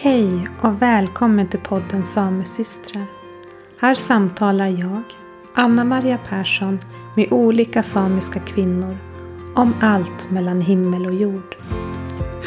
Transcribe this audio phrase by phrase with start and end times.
[0.00, 3.06] Hej och välkommen till podden Samesystrar.
[3.80, 5.02] Här samtalar jag,
[5.54, 6.78] Anna Maria Persson,
[7.16, 8.96] med olika samiska kvinnor
[9.54, 11.56] om allt mellan himmel och jord.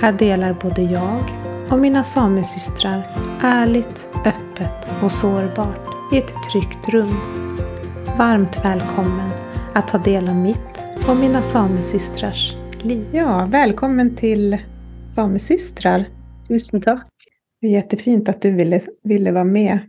[0.01, 1.23] Här delar både jag
[1.69, 3.07] och mina samesystrar
[3.41, 7.17] ärligt, öppet och sårbart i ett tryggt rum.
[8.17, 9.29] Varmt välkommen
[9.73, 13.07] att ta del av mitt och mina samesystrars liv.
[13.11, 14.57] Ja, välkommen till
[15.09, 16.05] Samesystrar.
[16.47, 17.10] Tusen tack.
[17.61, 19.79] Det är jättefint att du ville, ville vara med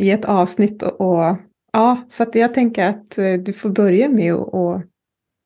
[0.00, 0.82] i ett avsnitt.
[0.82, 1.36] Och, och
[1.72, 4.86] ja, så att jag tänker att eh, du får börja med att,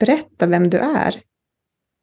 [0.01, 1.23] berätta vem du är.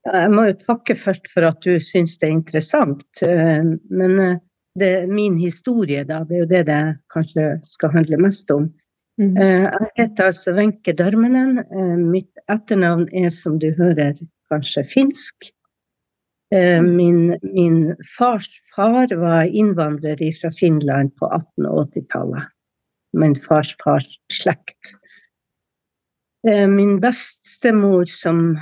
[0.04, 3.06] Jeg må jo takke først for at du syns det er interessant.
[3.22, 4.40] Eh, Men eh,
[4.80, 6.24] det min historie, da.
[6.26, 6.82] Det er jo det det
[7.14, 8.72] kanskje skal handle mest om.
[9.22, 9.36] Mm.
[9.38, 11.62] Jeg heter altså Wenche Darmenen.
[12.10, 14.18] Mitt etternavn er, som du hører,
[14.50, 15.52] kanskje finsk.
[16.54, 22.44] Eh, Min, min fars far var innvandrer fra Finland på 1880-tallet.
[23.18, 24.94] Min fars fars slekt.
[26.48, 28.58] Eh, Min bestemor, som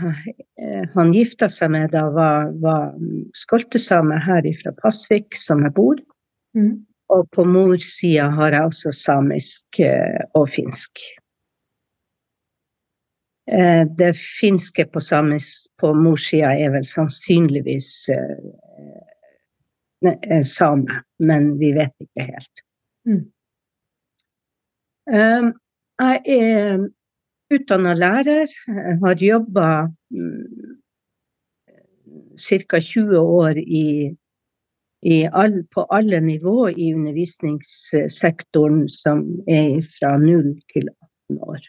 [0.61, 2.93] eh, han gifta seg med da, var, var
[3.35, 5.99] skoltesame her fra Pasvik, som jeg bor.
[6.55, 6.85] Mm.
[7.11, 9.81] Og på morssida har jeg også samisk
[10.37, 11.01] og finsk.
[13.47, 18.37] Eh, Det finske på, samisk, på morssida er vel sannsynligvis eh,
[20.05, 22.65] eh, same, men vi vet ikke helt.
[23.05, 23.25] Mm.
[25.13, 25.51] Eh,
[26.01, 26.87] Jeg er
[27.53, 28.47] utdanna lærer,
[29.03, 29.67] har jobba
[32.37, 32.79] ca.
[32.79, 34.15] 20 år i,
[35.05, 41.61] i all, på alle nivå i undervisningssektoren som er fra 0 til 18 år.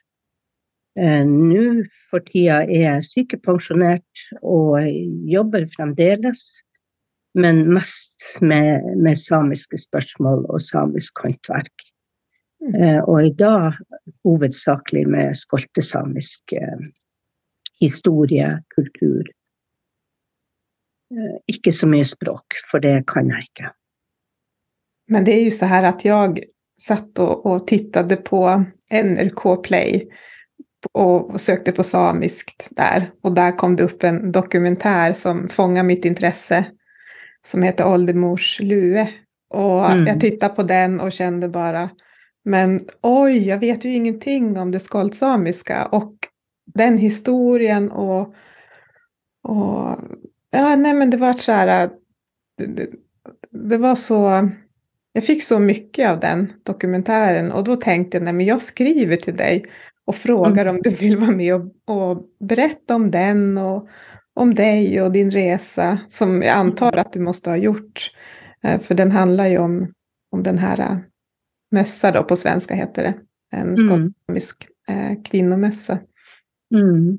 [0.98, 4.84] Eh, Nå for tida er jeg sykepensjonert og
[5.30, 6.42] jobber fremdeles,
[7.34, 11.86] men mest med, med samiske spørsmål og samisk håndverk.
[12.62, 12.74] Mm.
[12.74, 13.78] Eh, Og i dag
[14.24, 16.82] hovedsakelig med skoltesamisk eh,
[17.80, 19.30] historie, kultur.
[21.12, 23.72] Eh, Ikke så mye språk, for det kan jeg ikke.
[25.08, 26.44] Men det er jo så her at jeg
[26.80, 28.44] satt og, og tittade på
[28.92, 30.04] NRK Play
[30.92, 33.10] och, sökte på samiskt där.
[33.22, 36.64] Och där kom det upp en dokumentär som fångade mitt intresse
[37.40, 39.08] som heter Oldemors lue.
[39.50, 40.06] Och Mm.
[40.06, 41.90] jag tittade på den och kände bara,
[42.44, 46.12] men oj, jag vet ju ingenting om det skoltsamiska och
[46.74, 48.20] den historien och,
[49.42, 49.98] och
[50.50, 51.90] ja, nej men det var så här,
[52.58, 52.86] det, det,
[53.50, 54.48] det var så,
[55.12, 59.16] jag fick så mycket av den dokumentären och då tänkte jag, nej men jag skriver
[59.16, 59.64] till dig
[60.06, 60.74] och frågar Mm.
[60.76, 63.88] om du vill vara med och, och berätta om den och
[64.34, 68.10] om dig och din resa som jag antar att du måste ha gjort.
[68.64, 69.92] Eh, För den handlar ju om,
[70.32, 70.96] om den här eh,
[71.70, 73.14] mössa då, på svenska heter det.
[73.56, 74.12] En Mm.
[74.26, 75.98] skotsk eh, kvinnomössa.
[76.74, 77.18] Mm.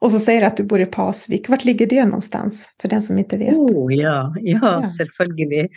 [0.00, 1.48] Och så säger du att du bor i Pasvik.
[1.48, 2.68] Vart ligger det någonstans?
[2.82, 3.54] För den som inte vet.
[3.54, 4.88] Oh, ja, ja, Ja.
[4.98, 5.68] selvfølgelig.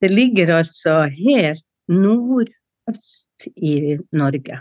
[0.00, 4.60] Det ligger altså helt nordøst i Norge.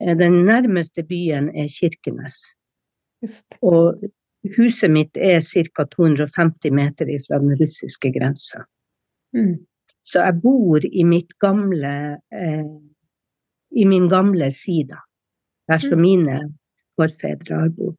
[0.00, 2.34] Eh, Den nærmeste byen er Kirkenes.
[3.22, 3.58] Just.
[3.62, 4.00] Og
[4.56, 5.84] huset mitt er ca.
[5.84, 8.62] 250 meter fra den russiske grensa.
[9.34, 9.66] Mm.
[10.04, 12.64] Så jeg bor i mitt gamle eh,
[13.76, 14.96] i min gamle sida,
[15.68, 16.02] der som Mm.
[16.02, 16.54] mine
[16.96, 17.98] forfedre har bodd.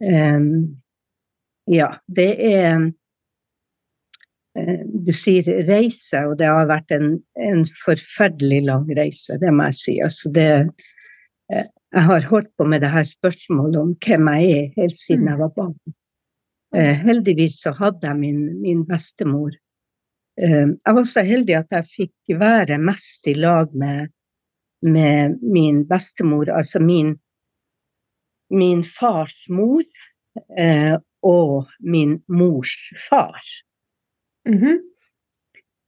[0.00, 0.82] Um,
[1.70, 2.92] ja, det er
[4.54, 9.78] Du sier reise, og det har vært en, en forferdelig lang reise, det må jeg
[9.80, 9.94] si.
[10.04, 10.46] Altså det,
[11.50, 15.24] eh, jeg har holdt på med det her spørsmålet om hvem jeg er, helt siden
[15.24, 15.28] Mm.
[15.32, 15.74] jeg var barn.
[16.74, 19.50] Eh, heldigvis så hadde jeg min, min bestemor.
[20.38, 24.08] Eh, jeg var så heldig at jeg fikk være mest i lag med,
[24.82, 27.16] med min bestemor, altså min,
[28.50, 29.82] min fars mor
[30.58, 32.74] eh, og min mors
[33.08, 33.42] far.
[34.48, 34.80] Mhm.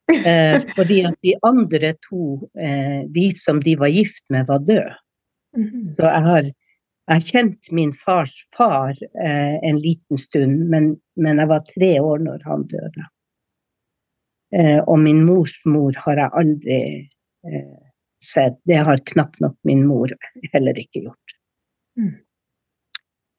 [0.06, 4.94] Eh, fordi at de andre to, eh, de som de var gift med, var døde.
[5.56, 5.82] Mhm.
[5.82, 11.42] Så jeg har, jeg har kjent min fars far eh, en liten stund, men, men
[11.42, 13.08] jeg var tre år når han døde.
[14.54, 16.78] Eh, og min mors mor har jeg aldri
[17.50, 17.74] eh,
[18.22, 18.60] sett.
[18.64, 20.12] Det har knapt nok min mor
[20.52, 21.36] heller ikke gjort.
[21.98, 22.14] Mm.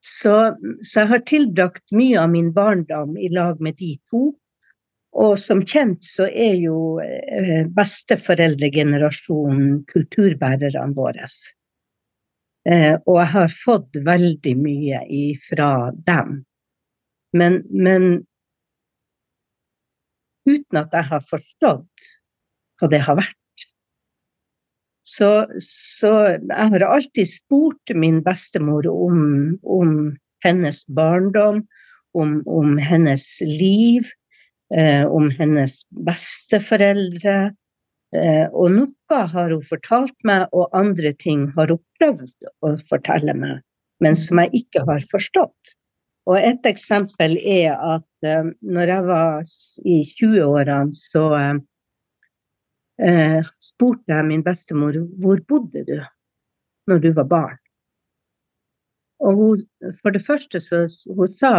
[0.04, 0.36] Så,
[0.84, 4.32] så jeg har tilbrakt mye av min barndom i lag med de to.
[5.18, 11.26] Og som kjent så er jo eh, besteforeldregenerasjonen kulturbærerne våre.
[12.70, 15.72] Eh, og jeg har fått veldig mye ifra
[16.06, 16.44] dem.
[17.38, 18.04] Men, men
[20.48, 22.14] uten at jeg har forstått
[22.78, 23.34] hva det har vært.
[25.08, 29.92] Så, så jeg har alltid spurt min bestemor om, om
[30.46, 31.64] hennes barndom,
[32.18, 34.10] om, om hennes liv,
[34.76, 37.38] eh, om hennes besteforeldre.
[38.16, 43.36] Eh, og noe har hun fortalt meg, og andre ting har hun prøvd å fortelle
[43.36, 43.64] meg,
[44.04, 45.76] men som jeg ikke har forstått.
[46.28, 49.42] Og et eksempel er at eh, når jeg var
[49.88, 51.24] i 20-årene, så
[53.00, 55.98] eh, spurte jeg min bestemor hvor bodde du
[56.88, 57.58] når du var barn.
[59.20, 59.64] Og hun,
[60.02, 60.86] for det første så
[61.18, 61.54] hun sa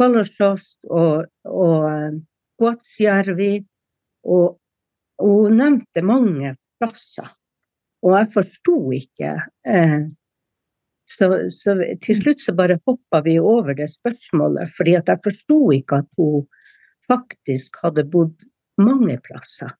[0.00, 2.20] Kolosjost og, og
[2.58, 3.52] Kuatsjärvi,
[4.24, 4.58] og,
[5.22, 7.30] og hun nevnte mange plasser.
[8.04, 9.32] Og jeg forsto ikke
[9.68, 10.00] eh,
[11.08, 16.02] så, så, til slutt så bare hoppa vi over det spørsmålet, fordi jeg forsto ikke
[16.02, 16.44] at hun
[17.08, 18.46] faktisk hadde bodd
[18.80, 19.72] mange plasser.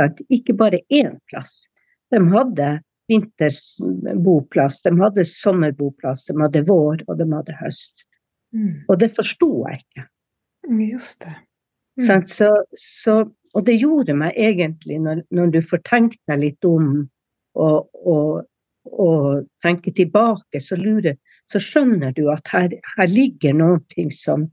[0.00, 1.66] At ikke bare én plass.
[2.12, 2.76] De hadde
[3.08, 8.05] vintersboplass, de hadde sommerboplass, de hadde vår, og de hadde høst.
[8.54, 8.84] Mm.
[8.88, 10.06] Og det forsto jeg ikke.
[10.92, 11.34] Just det.
[11.96, 12.26] Mm.
[12.28, 13.14] Så, så,
[13.54, 17.06] og det gjorde meg egentlig, når, når du får tenkt deg litt om
[17.56, 18.44] og, og
[18.92, 21.16] og tenker tilbake, så, lurer,
[21.50, 24.48] så skjønner du at her, her ligger noe som,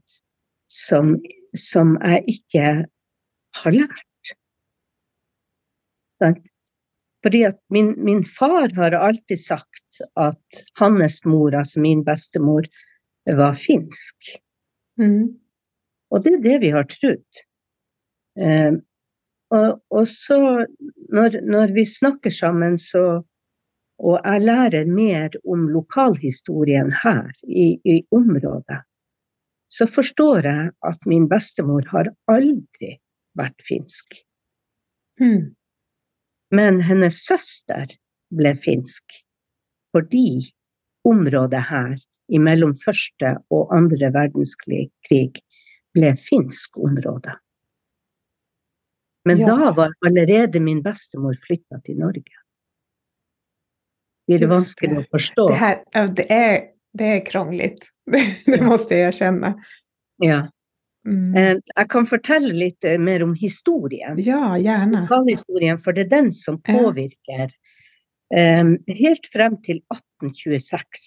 [0.70, 1.14] som,
[1.58, 2.66] som, jeg ikke
[3.60, 4.34] har lært.
[6.20, 6.50] Sant?
[7.24, 12.66] Fordi at min, min, far har alltid sagt at hans mor, altså min bestemor,
[13.32, 14.34] var finsk.
[15.00, 15.36] Mm.
[16.12, 17.44] Og det er det vi har trodd.
[18.38, 18.74] Eh,
[19.54, 20.66] og, og, så,
[21.14, 23.22] når, når vi snakker sammen, så
[24.02, 28.82] og jeg lærer mer om lokalhistorien her i, i området.
[29.70, 32.96] Så forstår jeg at min bestemor har aldri
[33.38, 34.18] vært finsk.
[35.20, 35.54] Mm.
[36.54, 37.94] Men hennes søster
[38.34, 39.22] ble finsk
[39.94, 40.50] fordi
[41.06, 41.94] området her
[42.40, 44.88] mellom første og andre verdenskrig
[45.94, 47.36] ble finsk område.
[49.24, 49.52] Men ja.
[49.52, 52.44] da var allerede min bestemor flytta til Norge
[54.26, 55.46] det vanskelig å forstå.
[55.50, 55.80] Det, her,
[56.16, 56.58] det, er,
[56.98, 57.88] det är krångligt,
[58.46, 59.54] det må jeg erkjenne.
[60.22, 60.44] Ja.
[61.04, 61.36] Mm.
[61.36, 64.16] Eh, jeg kan fortelle litt eh, mer om historien.
[64.24, 65.04] Ja, gjerne.
[65.04, 67.50] Lokalhistorien, for det er den som påvirker.
[67.52, 67.60] Ja.
[68.34, 71.02] Helt frem til 1826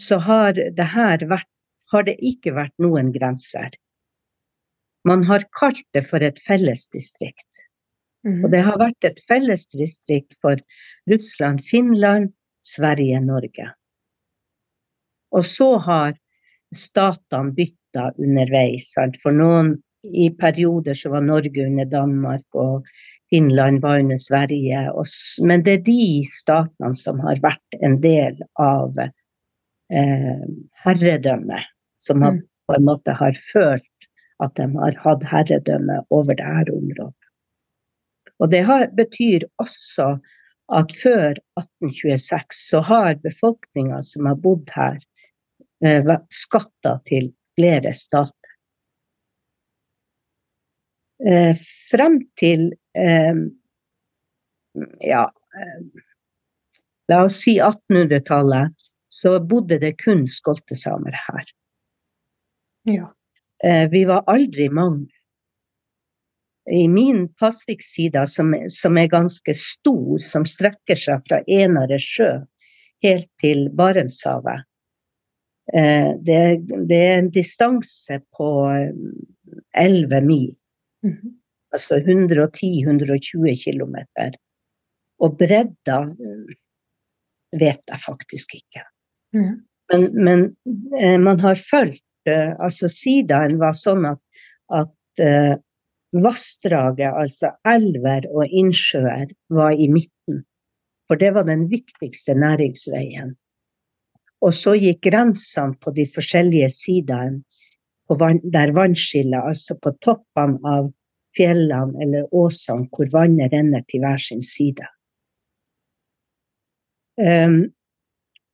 [0.00, 1.48] så har det her vært
[1.90, 3.74] har det ikke vært noen grenser.
[5.08, 7.64] Man har kalt det for et fellesdistrikt.
[8.26, 8.44] Mm.
[8.44, 10.60] Og det har vært et fellesdistrikt for
[11.10, 12.34] Russland, Finland,
[12.66, 13.70] Sverige, Norge.
[15.32, 16.18] Og så har
[16.76, 18.90] statene bytta underveis.
[19.22, 22.86] For noen i perioder så var Norge under Danmark, og
[23.32, 24.84] Finland var under Sverige.
[24.92, 25.08] Og,
[25.46, 29.00] men det er de statene som har vært en del av
[29.92, 30.44] eh,
[30.84, 31.62] herredømme,
[32.02, 32.44] som har, mm.
[32.66, 33.86] på en måte har følt
[34.40, 37.16] at de har hatt herredømme over dette området.
[38.40, 40.14] Og det har, betyr også
[40.72, 45.00] at før 1826 så har befolkninga som har bodd her,
[45.84, 48.36] eh, skatta til flere stater.
[51.26, 51.56] Eh,
[51.90, 53.40] frem til eh,
[55.04, 55.24] ja,
[55.60, 55.82] eh,
[57.10, 61.48] la oss si 1800-tallet, så bodde det kun skoltesamer her.
[62.88, 63.10] Ja.
[63.64, 65.10] Eh, vi var aldri mange
[66.70, 72.30] i min Pasvik-sida, som, som, er ganske stor, som strekker seg fra Enare sjø
[73.04, 74.66] helt til Barentshavet.
[75.74, 76.40] Eh, det,
[76.88, 80.54] det, er en distanse på 11 eh, mil.
[81.02, 81.34] Mm -hmm.
[81.72, 83.96] Altså 110-120 km.
[85.18, 85.98] Og bredda
[87.52, 88.82] vet jeg faktisk ikke.
[89.36, 89.58] Mm.
[89.90, 94.20] Men, men man har fulgt Altså sidaen var sånn at,
[94.76, 95.62] at
[96.12, 100.42] Vassdraget, altså elver og innsjøer, var i midten.
[101.06, 103.36] For det var den viktigste næringsveien.
[104.42, 107.42] Og så gikk grensene på de forskjellige sidene
[108.10, 110.88] vann, der vannskillet, altså på toppene av
[111.38, 114.86] fjellene eller åsene hvor vannet renner til hver sin side.
[117.20, 117.70] Um,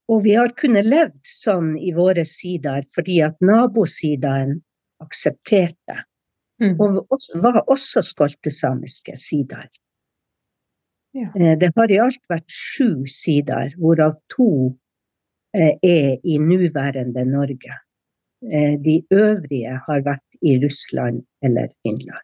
[0.07, 4.59] og vi har kunnet levd sånn i våre sider fordi at nabosidaen
[5.03, 6.03] aksepterte
[6.61, 6.79] Mm.
[6.81, 9.67] Og også, var også skoltesamiske sider.
[11.13, 11.29] Ja.
[11.39, 14.49] Eh, det har i alt vært sju sider, hvorav to
[15.53, 17.77] eh, er i nåværende Norge.
[18.41, 22.23] Eh, de øvrige har vært i Russland eller Finland.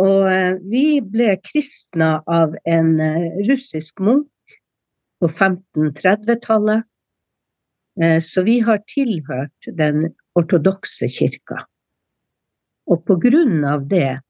[0.00, 4.54] Og eh, vi ble kristna av en uh, russisk munk
[5.20, 6.86] på 1530-tallet.
[8.00, 11.64] Uh, så vi har tilhørt den ortodokse kirka.
[12.90, 14.20] Og på grunn av det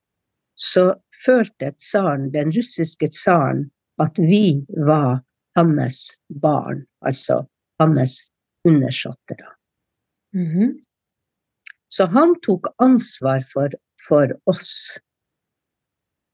[0.58, 0.90] så
[1.24, 3.68] følte tsaren, den russiske tsaren,
[4.02, 5.20] at vi var
[5.56, 6.02] hans
[6.42, 7.44] barn, altså
[7.80, 8.18] hans
[8.68, 9.54] undersåttere.
[10.34, 10.72] Mm -hmm.
[11.88, 13.70] Så han tok ansvar for
[14.08, 14.98] for oss.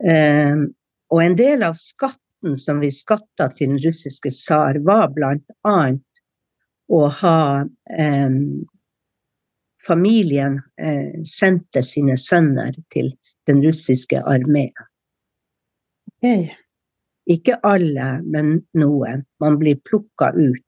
[0.04, 0.68] Um,
[1.12, 5.78] og en del av skatten som vi skatta til den russiske tsar, var bl.a.
[6.92, 8.40] å ha um,
[9.86, 13.12] Familien eh, sendte sine sønner til
[13.46, 14.74] den russiske armeen.
[16.16, 16.48] Okay.
[17.30, 19.24] Ikke alle, men noen.
[19.42, 20.62] Man blir plukka ut.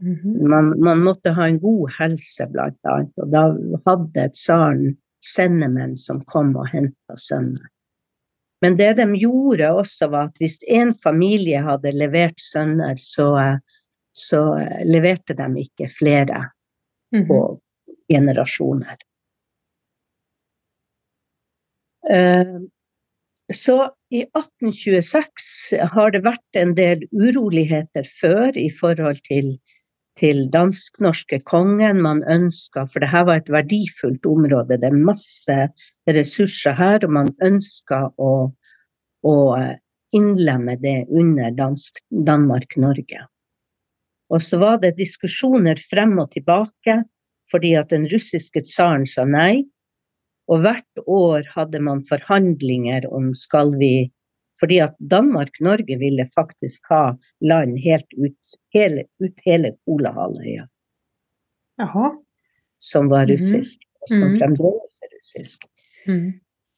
[0.00, 0.48] Mm -hmm.
[0.48, 3.12] man, man, måtte ha en god helse, blant annet.
[3.16, 3.42] Og da
[3.86, 7.68] hadde tsaren sendemenn som kom og henta sønner.
[8.64, 13.28] Men det de gjorde også, var at hvis en familie hadde levert sønner, så,
[14.16, 14.42] så
[14.84, 16.46] leverte de ikke flere
[17.14, 17.26] mhm.
[17.28, 17.40] på
[18.12, 18.96] generasjoner.
[22.10, 22.56] Eh,
[23.54, 23.76] så
[24.10, 29.56] i 1826 har det vært en del uroligheter før i forhold til
[30.20, 35.56] til dansk-norske kongen man ønska, for det her var et verdifullt område, det er masse
[36.08, 38.32] ressurser her, og man ønska å,
[39.22, 39.36] å
[40.16, 43.26] innlemme det under Danmark-Norge.
[44.32, 47.02] Og så var det diskusjoner frem og tilbake,
[47.50, 49.66] fordi at den russiske tsaren sa nei.
[50.50, 54.08] Og hvert år hadde man forhandlinger om skal vi
[54.60, 60.66] fordi at Danmark-Norge ville faktisk ha land helt ut hele, ut hele Kolahalvøya.
[62.78, 63.36] Som var mhm.
[63.36, 64.00] russisk, mm.
[64.02, 64.38] og som mm.
[64.40, 65.68] fremdeles er russisk.
[66.06, 66.32] Mm.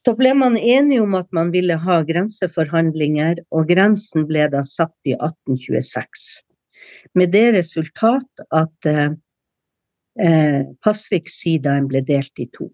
[0.06, 4.94] Så ble man enige om at man ville ha grenseforhandlinger, og grensen ble da satt
[5.04, 6.28] i 1826.
[7.18, 9.11] Med det resultat at eh,
[10.23, 12.70] eh Pasvik-sidaen ble delt i to.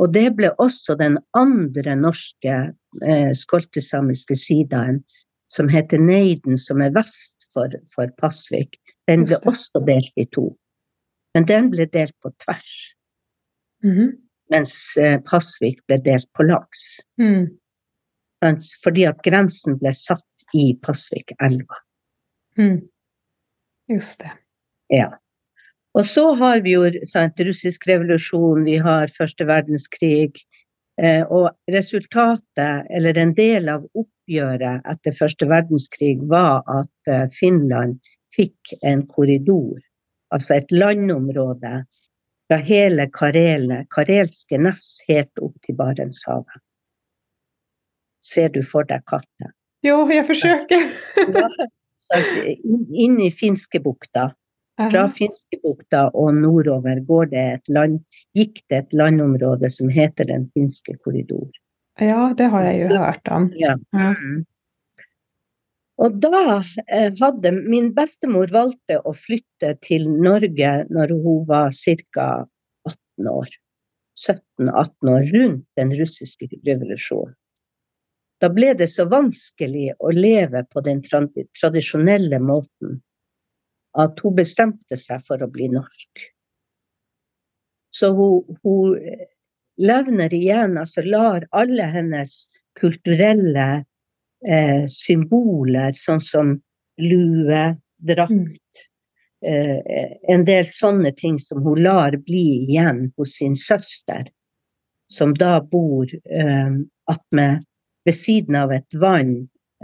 [0.00, 2.54] Og det ble også den andre norske
[3.06, 5.02] eh, skoltesamiske sidaen,
[5.54, 8.74] som heter Neiden, som er vest for, for Pasvik.
[9.06, 10.48] Den ble også delt i to.
[11.34, 12.72] Men den ble delt på tvers.
[13.84, 14.10] Mm -hmm.
[14.50, 16.82] Mens eh, Pasvik ble delt på langs.
[17.18, 17.58] Mm.
[18.84, 21.76] Fordi at grensen ble satt i Pasvikelva.
[22.58, 22.88] Mm.
[23.88, 24.32] Just det.
[24.88, 25.18] Ja.
[25.94, 30.42] Og så har vi jo sant, russisk revolusjon, vi har første verdenskrig.
[30.98, 37.98] Eh, og resultatet, eller en del av oppgjøret etter første verdenskrig, var at eh, Finland
[38.34, 39.78] fikk en korridor,
[40.34, 41.74] altså et landområde
[42.48, 46.62] fra hele Karele, karelske Ness helt opp til Barentshavet.
[48.24, 49.54] Ser du for deg kartet?
[49.84, 50.86] Jo, jeg forsøker.
[51.38, 52.22] ja,
[53.04, 54.30] inn i Finskebukta.
[54.78, 58.00] Fra Finskebukta og nordover går det et land,
[58.34, 61.50] gikk det et landområde som heter Den finske korridor.
[62.02, 63.46] Ja, det har jeg jo hørt om.
[63.54, 63.76] Ja.
[63.94, 64.42] Mm.
[66.02, 72.26] Og da eh, hadde min bestemor valgte å flytte til Norge når hun var ca.
[72.90, 73.54] 18 år.
[74.18, 77.34] 17-18 år, rundt den russiske revolusjonen.
[78.42, 82.98] Da ble det så vanskelig å leve på den tradisjonelle måten
[83.94, 86.24] at hun bestemte seg for å bli norsk.
[87.94, 88.96] Så hun, hun
[89.78, 92.34] levner igjen, altså lar alle hennes
[92.78, 93.84] kulturelle
[94.46, 96.54] eh, symboler, sånn som
[97.00, 97.62] lue,
[98.04, 98.82] drakt,
[99.46, 99.78] eh,
[100.30, 104.26] en del sånne ting som hun lar bli igjen hos sin søster,
[105.10, 106.74] som da bor eh,
[107.10, 107.62] attmed
[108.04, 109.36] ved siden av et vann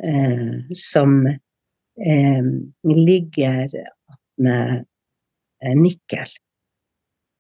[0.02, 2.50] eh, som eh,
[2.84, 3.68] ligger
[4.42, 4.84] med
[5.64, 6.32] eh, Nikkel.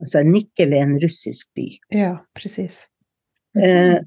[0.00, 1.66] Altså Nikkel er en russisk by.
[1.92, 2.84] Ja, presis.
[3.58, 3.98] Eh,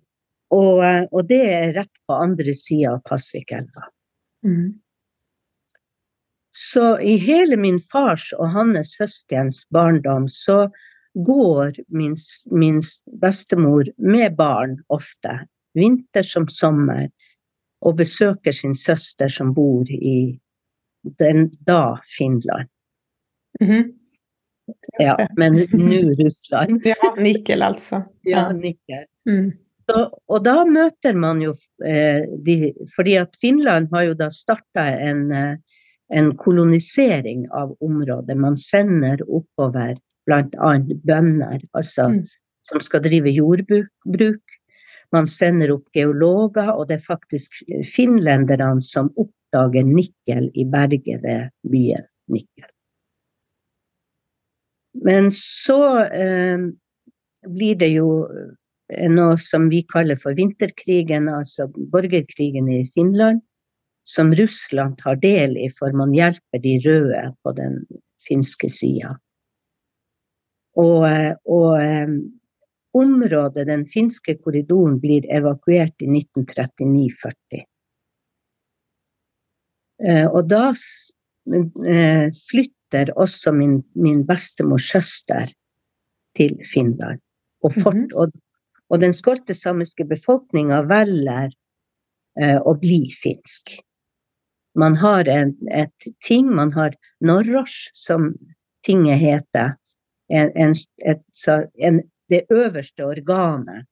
[0.53, 0.79] og,
[1.11, 3.89] og, det er rett på andre sida av Pasvikelva.
[4.45, 4.79] Mm.
[6.53, 10.67] Så i hele min fars og hans søskens barndom så
[11.13, 12.15] går min,
[12.51, 12.81] min
[13.21, 15.39] bestemor med barn ofte,
[15.73, 17.09] vinter som sommer,
[17.83, 20.39] og besøker sin søster som bor i
[21.19, 22.69] den da Finland.
[23.63, 23.91] Mm -hmm.
[24.99, 26.81] Ja, men nå Russland.
[26.91, 28.03] ja, Nikkel altså.
[28.23, 29.05] Ja, Nikkel.
[29.29, 29.51] Mm.
[29.89, 31.51] Så, og da møter man jo
[31.85, 35.57] eh, de Fordi at Finland har jo da starta en, eh,
[36.13, 38.37] en kolonisering av området.
[38.37, 40.73] Man sender oppover bl.a.
[41.03, 42.21] bønder, altså mm.
[42.63, 44.59] som skal drive jordbruk.
[45.13, 47.59] Man sender opp geologer, og det er faktisk
[47.91, 52.72] finlenderne som oppdager nikkel i berget ved byen Nikkel.
[54.93, 56.67] Men så eh,
[57.49, 58.09] blir det jo
[59.09, 63.41] noe som vi kaller for vinterkrigen, altså borgerkrigen i Finland,
[64.03, 67.79] som Russland tar del i, for man hjelper de røde på den
[68.27, 69.15] finske sida.
[70.79, 71.05] Og,
[71.45, 72.15] og eh,
[72.97, 77.63] området, den finske korridoren, blir evakuert i 1939-40.
[80.03, 82.27] Uh, eh, og da uh,
[82.93, 85.51] flytter også min, min bestemors søster
[86.37, 87.19] til Finland.
[87.63, 88.15] Og, fort, mm -hmm.
[88.15, 88.31] og,
[88.89, 91.49] og den skoltesamiske befolkninga velger
[92.41, 93.79] eh, å bli finsk.
[94.75, 98.35] Man har en, et ting, man har Norrosh, som
[98.85, 99.75] tinget heter.
[100.29, 101.21] En, en, et,
[102.29, 103.85] det øverste organet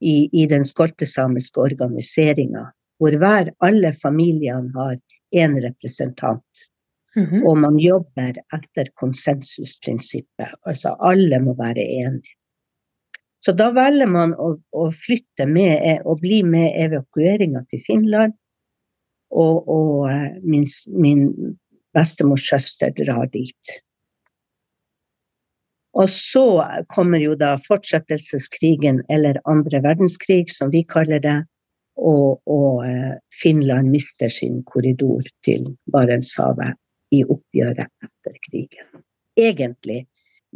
[0.00, 2.72] i, i den skoltesamiske organiseringa.
[2.98, 4.98] Hvor hver, alle familiene har
[5.34, 6.68] én representant.
[7.16, 7.42] Mm -hmm.
[7.46, 10.54] Og man jobber etter konsensusprinsippet.
[10.66, 12.34] Altså alle må være enige.
[13.44, 18.32] Så da velger man å, å flytte med, og bli med evakueringa til Finland
[19.30, 21.26] og, og eh, min, min
[21.94, 23.74] bestemors søster drar dit.
[25.94, 26.46] Og så
[26.90, 31.36] kommer jo da fortsettelseskrigen, eller andre verdenskrig, som vi kaller det.
[31.94, 36.74] Og, og eh, Finland mister sin korridor til Barentshavet
[37.12, 39.02] i oppgjøret etter krigen.
[39.36, 40.04] Egentlig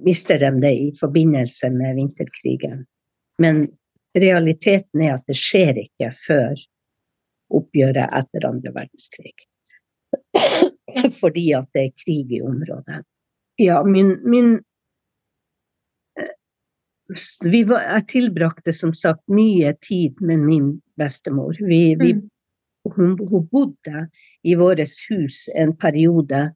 [0.05, 2.85] mister de det i forbindelse med vinterkrigen.
[3.43, 3.67] Men
[4.19, 6.55] realiteten er at det skjer ikke før
[7.59, 9.35] oppgjøret etter andre verdenskrig.
[11.21, 13.02] Fordi at det er krig i området.
[13.59, 14.52] Ja, min, min
[16.19, 21.57] eh, var, Jeg tilbrakte som sagt mye tid med min bestemor.
[21.59, 22.27] Vi, vi, mm.
[22.96, 24.07] Hun, hun, bodde
[24.42, 26.48] i vårt hus en periode.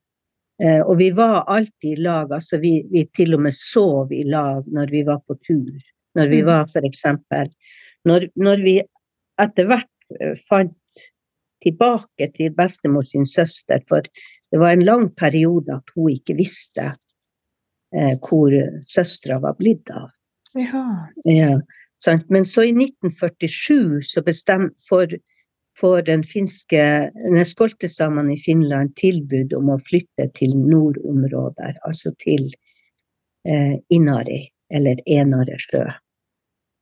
[0.62, 2.32] Eh, og vi var alltid i lag.
[2.32, 5.80] altså vi, vi, til og med sov i lag når vi var på tur.
[6.14, 6.46] Når vi mm.
[6.46, 7.04] var f.eks.
[8.04, 8.78] Når, når vi
[9.40, 10.76] etter hvert eh, fant
[11.62, 14.02] tilbake til bestemor sin søster, for
[14.52, 16.90] det var en lang periode at hun ikke visste
[17.94, 18.54] eh, hvor
[18.88, 20.10] søstera var blitt av.
[20.58, 21.08] Ja.
[21.24, 21.60] Ja,
[22.28, 25.06] Men så i 1947 så bestemte for,
[25.78, 27.10] for den finske
[27.48, 32.50] skoltesamene i Finland tilbud om å flytte til nordområder, altså til
[33.48, 35.86] eh, Inari, eller Enare sjø.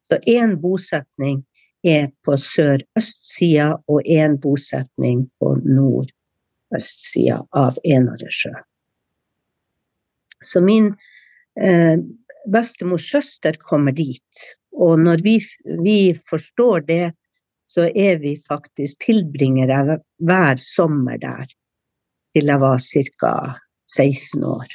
[0.07, 1.45] Så én bosetning
[1.87, 8.53] er på sør-østsida og en bosetning på nord-østsida av Enaresjø.
[10.45, 10.91] Så min
[11.61, 11.97] eh,
[12.51, 14.47] bestemors søster kommer dit.
[14.73, 15.37] Og når vi,
[15.85, 15.99] vi,
[16.31, 17.05] forstår det,
[17.71, 21.47] så er vi faktisk tilbringere hver sommer der.
[22.35, 23.35] Til jeg var ca.
[23.97, 24.67] 16 år.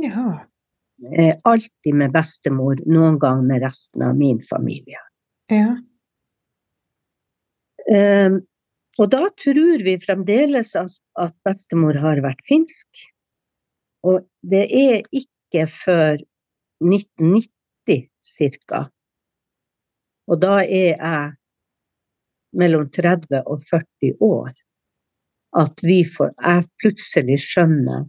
[0.00, 0.28] Ja.
[1.12, 5.00] Eh, alltid med bestemor, noen gang med resten av min familie.
[5.52, 5.74] Ja.
[7.84, 8.38] Um,
[8.96, 13.04] og da tror vi fremdeles at bestemor har vært finsk.
[14.04, 16.22] Og det er ikke før
[16.84, 18.08] 1990
[18.64, 18.84] ca.
[20.30, 21.34] Og da er jeg
[22.58, 24.52] mellom 30 og 40 år
[25.54, 28.06] at vi får, jeg plutselig skjønner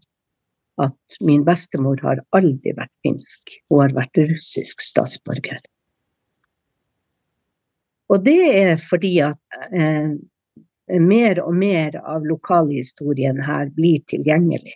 [0.81, 3.53] at min bestemor har aldri vært finsk.
[3.69, 5.61] Hun har vært russisk statsborger.
[8.11, 10.11] Og det er fordi at eh,
[11.01, 14.75] mer og mer av lokalhistorien her blir tilgjengelig.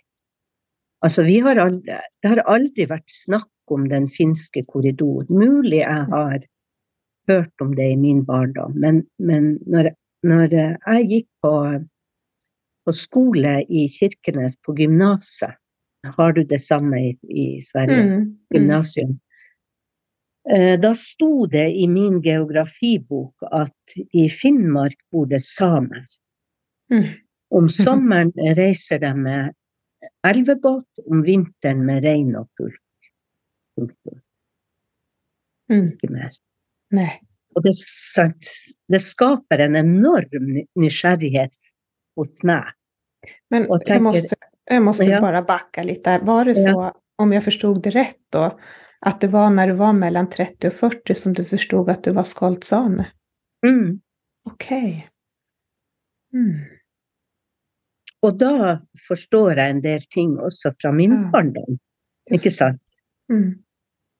[1.04, 5.30] Altså, vi har aldri, det har aldri vært snakk om den finske korridoren.
[5.30, 6.40] Mulig jeg har
[7.30, 9.92] hørt om det i min barndom, men, men når,
[10.26, 11.54] når, jeg gikk på,
[12.84, 15.56] på, skole i Kirkenes, på gymnaset
[16.16, 18.02] Har du det samme i, i Sverige?
[18.02, 18.28] Mm, mm.
[18.54, 19.18] Gymnasium.
[20.48, 26.06] Eh, da sto det i min geografibok at i Finnmark bor det samer.
[26.92, 27.04] Mm.
[27.52, 29.52] Om sommeren reiser de med
[30.26, 32.80] elvebåt, om vinteren med rein og pulk.
[35.70, 35.92] Mm.
[35.92, 36.32] Ikke mer.
[36.96, 37.10] Nei.
[37.56, 37.72] Og det,
[38.90, 41.56] det, skaper en enorm nysgjerrighet
[42.18, 42.68] hos meg.
[43.50, 44.38] Men tenker, jeg måste,
[44.70, 45.20] jeg måste ja.
[45.22, 46.22] bare backa litt der.
[46.26, 46.92] Var det så, ja.
[47.20, 48.52] om jeg forstod det rett da,
[49.06, 52.14] at det var når du var mellom 30 og 40 som du forstod at du
[52.16, 53.10] var skoltsame?
[53.66, 53.98] Mm.
[54.48, 54.70] Ok.
[56.30, 56.60] Mm.
[58.22, 58.76] og da
[59.08, 61.30] forstår jeg en del ting også fra min Ja.
[61.32, 61.78] barndom,
[62.30, 62.80] ikke sant,
[63.28, 63.64] Mm.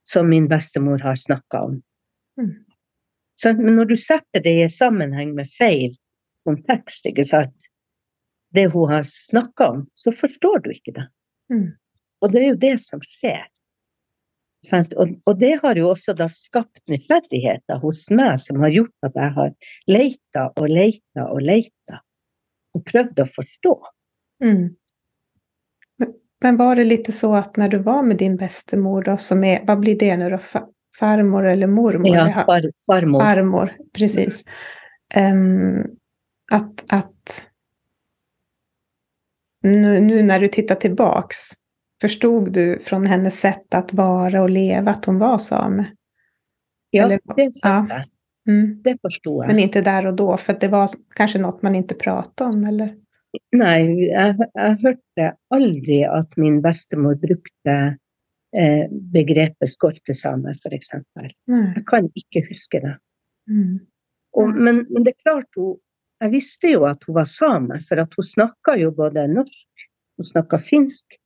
[0.05, 1.83] som min bestemor har snakka om.
[2.41, 3.61] Mm.
[3.61, 5.95] Men når du setter det i sammenheng med feil
[6.45, 7.71] kontekst, ikke sant,
[8.55, 11.07] det hun har snakka om, så forstår du ikke det.
[11.53, 11.71] Mm.
[12.21, 13.47] Og det er jo det som skjer.
[14.67, 14.93] Sant?
[15.01, 19.17] Og, og det har jo også da skapt nysgjerrigheter hos meg, som har gjort at
[19.17, 19.55] jeg har
[19.89, 22.03] leita og leita og leita.
[22.77, 23.73] Og prøvd å forstå.
[24.45, 24.67] Mm.
[26.41, 29.65] Men, var det litt så at når du var med din bestemor, da, som er
[29.67, 32.17] Hva blir det nå, då, Fa- farmor eller mormor?
[32.17, 33.21] Ja, far, farmor.
[33.21, 34.45] Farmor, precis.
[35.17, 35.87] Um,
[36.53, 37.47] att, att
[39.63, 41.37] nu, nu när du tittar tillbaks,
[42.01, 45.85] förstod du från hennes sätt att vara och leva att hon var same?
[46.91, 47.87] Ja, eller- det ja.
[47.89, 48.05] jeg.
[48.49, 48.83] Mm.
[48.83, 49.47] Det forsto jeg.
[49.47, 52.97] Men inte där och då, för det var kanske något man inte pratade om, eller?
[53.57, 57.75] Nei, jeg, jeg hørte aldri at min bestemor brukte
[59.13, 60.91] begrepet skoltesame, f.eks.
[61.17, 61.31] Nej.
[61.77, 62.97] Jeg kan ikke huske det.
[63.49, 63.79] Mm.
[64.35, 64.59] Og, Mm.
[64.65, 65.79] men, men det er klart, hun,
[66.21, 69.87] jeg visste jo at hun var same, for at hun snakka jo både norsk,
[70.19, 71.17] hun snakka finsk,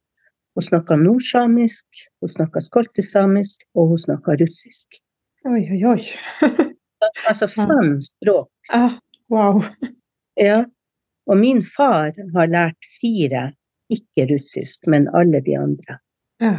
[0.54, 1.84] hun snakka nordsamisk,
[2.22, 5.00] hun snakka skoltesamisk, og hun snakka russisk.
[5.44, 6.00] Oi, oi, oi.
[7.28, 8.48] Altså fem språk.
[8.72, 8.94] ah,
[9.30, 9.62] wow.
[10.40, 10.64] Ja.
[11.26, 13.52] Og min far har lært fire,
[13.92, 15.98] ikke russisk, men alle de andre.
[16.40, 16.54] Ja.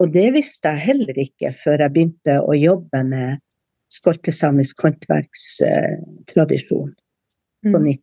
[0.00, 3.38] Og det visste jeg heller ikke før jeg begynte å jobbe med
[3.92, 6.94] skoltesamisk håndverkstradisjon
[7.66, 7.84] på Mm.
[7.84, 8.02] 90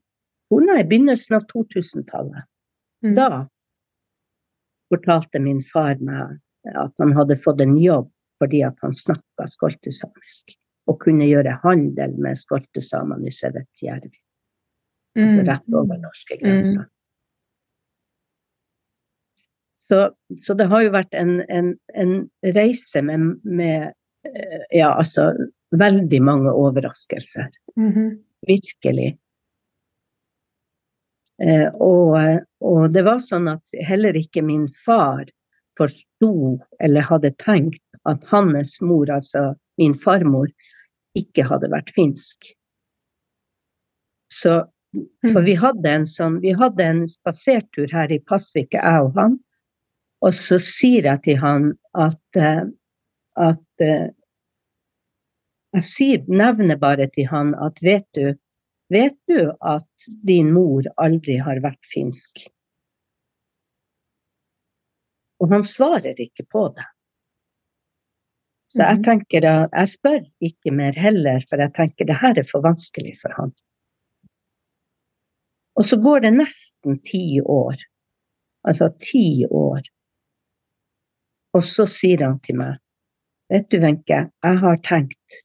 [0.67, 2.43] Nei, i begynnelsen av 2000-tallet.
[3.03, 3.15] Mm.
[3.17, 3.47] Da
[4.93, 6.38] fortalte min far meg
[6.75, 10.53] at han hadde fått en jobb fordi at han snakka skoltesamisk.
[10.88, 14.13] Og kunne gjøre handel med skoltesamene i Sevetjärvi,
[15.17, 15.47] altså Mm.
[15.49, 16.86] rett over norske grenser.
[19.88, 20.02] Så,
[20.43, 22.17] så det har jo vært en, en, en
[22.58, 23.93] reise med, med
[24.28, 25.32] eh, ja, altså
[25.71, 27.50] veldig mange overraskelser.
[27.80, 28.17] Mhm.
[28.47, 29.15] Virkelig.
[31.41, 32.17] Eh, og,
[32.65, 35.26] og det var sånn at heller ikke min far
[35.78, 40.50] forsto eller hadde tenkt at hans mor, altså min farmor,
[41.17, 42.52] ikke hadde vært finsk.
[44.34, 44.60] Så,
[45.32, 49.38] for vi hadde en sånn, vi hadde en spasertur her i Pasvik, jeg og han.
[50.25, 52.63] Og så sier jeg til han at, eh,
[53.38, 54.08] at eh,
[55.75, 58.32] Jeg sier, nevner bare til han at vet du,
[58.89, 62.47] vet du at din mor aldri har vært finsk?
[65.43, 66.88] Og han svarer ikke på det.
[68.71, 69.03] Så jeg Mhm.
[69.03, 73.19] tenker at jeg spør ikke mer heller, for jeg tenker det her er for vanskelig
[73.21, 73.53] for han.
[75.75, 77.75] Og så går det nesten ti år.
[78.63, 79.82] Altså ti år.
[81.58, 82.78] Og så sier han til meg,
[83.52, 85.38] vet du Wenche, jeg har tenkt,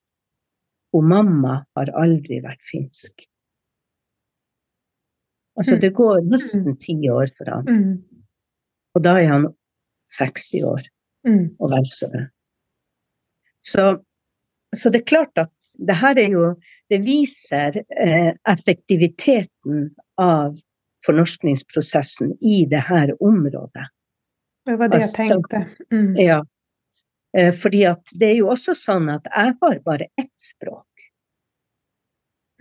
[0.92, 3.24] og mamma har aldri vært finsk.
[5.56, 5.80] Altså Mm.
[5.80, 8.02] det går nesten ti år for han, Mm.
[8.94, 9.46] og da er han
[10.18, 10.82] 60 år.
[11.24, 11.54] Mm.
[11.60, 12.28] og vel så det.
[13.62, 14.02] Så,
[14.74, 16.54] så det er klart at det her er jo
[16.90, 20.58] Det viser eh, effektiviteten av
[21.06, 23.86] fornorskningsprosessen i det her området.
[24.66, 25.64] Det var det jeg tenkte.
[25.90, 26.16] Mm.
[26.20, 26.40] Ja.
[27.36, 31.06] Eh, fordi at det er jo også sånn at jeg har bare ett språk.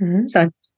[0.01, 0.27] Mm.
[0.31, 0.73] Sant?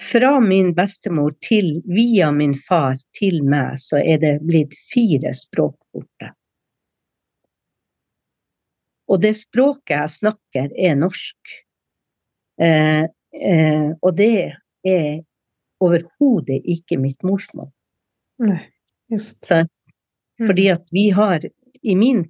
[0.00, 5.76] Fra min bestemor til via min far til meg, så er det blitt fire språk
[5.92, 6.32] borte.
[9.10, 11.56] Og det språket jeg snakker, er norsk.
[12.62, 14.32] Eh, eh, og det
[14.86, 15.20] er
[15.82, 17.68] overhodet ikke mitt morsmål.
[18.46, 18.62] Nei,
[19.12, 19.44] just.
[19.44, 19.64] Så,
[20.46, 21.44] fordi at vi har
[21.82, 22.24] i min,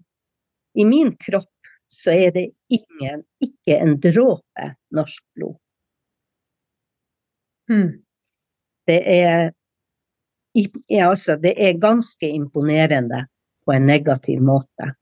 [0.75, 1.51] I min kropp
[1.91, 5.57] så er det ingen, ikke en dråpe norsk blod.
[7.71, 8.03] Mm.
[8.87, 9.51] Det er,
[10.55, 13.25] ja, altså, det er ganske imponerende
[13.67, 14.93] på en negativ måte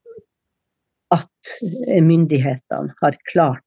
[1.14, 1.52] at
[1.88, 3.64] eh, myndighetene har klart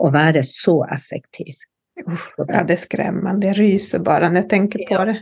[0.00, 1.60] å være så effektive.
[2.06, 3.50] Uff, ja, det er skremmende.
[3.50, 5.16] Jeg ryser bare når jeg tenker på det.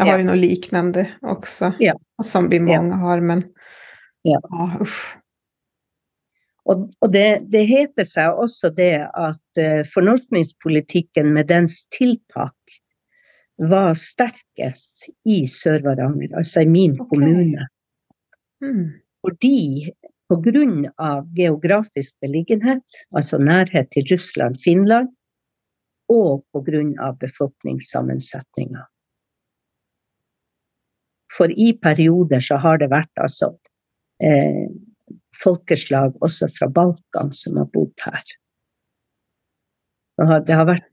[0.00, 0.18] Jag har Ja.
[0.18, 1.72] ju något liknande också.
[1.78, 1.98] Ja.
[2.24, 3.42] Som vi många har, men
[4.22, 4.40] Ja.
[4.42, 5.16] Ah, uff.
[6.64, 12.76] Og, og det, det heter seg også det at uh, fornorskningspolitikken med dens tiltak
[13.60, 17.08] var sterkest i Sør-Varanger, altså i min okay.
[17.10, 17.66] kommune.
[18.64, 18.84] Mm.
[19.24, 19.90] Fordi
[20.96, 25.10] av geografisk beliggenhet, altså nærhet til Russland, Finland,
[26.10, 26.44] og
[27.00, 28.86] av befolkningssammensetninga.
[31.30, 33.52] For i perioder så har det vært altså
[34.22, 34.66] eh,
[35.42, 38.24] folkeslag også fra Balkan som har bodd her.
[40.20, 40.88] Det, har vært,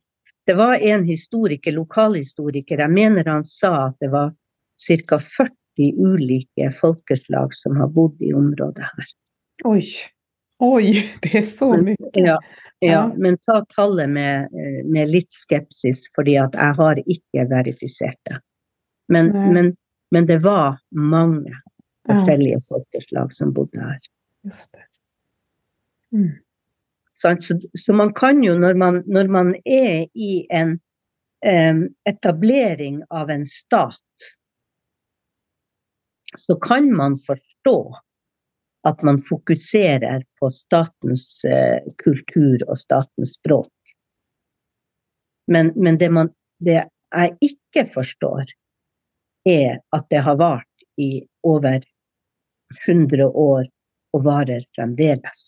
[0.48, 4.32] det var en historiker, lokalhistoriker, jeg mener han sa at det var
[4.88, 5.20] ca.
[5.20, 9.10] 40 ulike folkeslag som har bodd i området her.
[9.68, 9.84] Oi,
[10.64, 10.94] oi,
[11.26, 12.14] det er så mye.
[12.16, 12.38] Ja,
[12.80, 14.54] ja, men ta tallet med,
[14.86, 18.40] med, litt skepsis, fordi at jeg har ikke verifisert det.
[19.10, 19.72] Men, men,
[20.12, 21.54] men det var mange
[22.08, 24.00] forskjellige folkeslag som bodde her.
[24.48, 24.86] Just det.
[26.18, 26.36] Mm.
[27.14, 27.38] Så,
[27.74, 30.78] så, man kan jo, når man, når man er i en
[31.46, 34.28] um, etablering av en stat,
[36.38, 37.80] så kan man forstå
[38.88, 43.74] at man fokuserer på statens uh, kultur og statens språk.
[45.48, 46.30] Men, men det, man,
[46.62, 48.46] det jeg ikke forstår,
[49.48, 51.82] er at det har vart i over
[52.86, 53.68] 100 år
[54.16, 55.46] og varer fremdeles.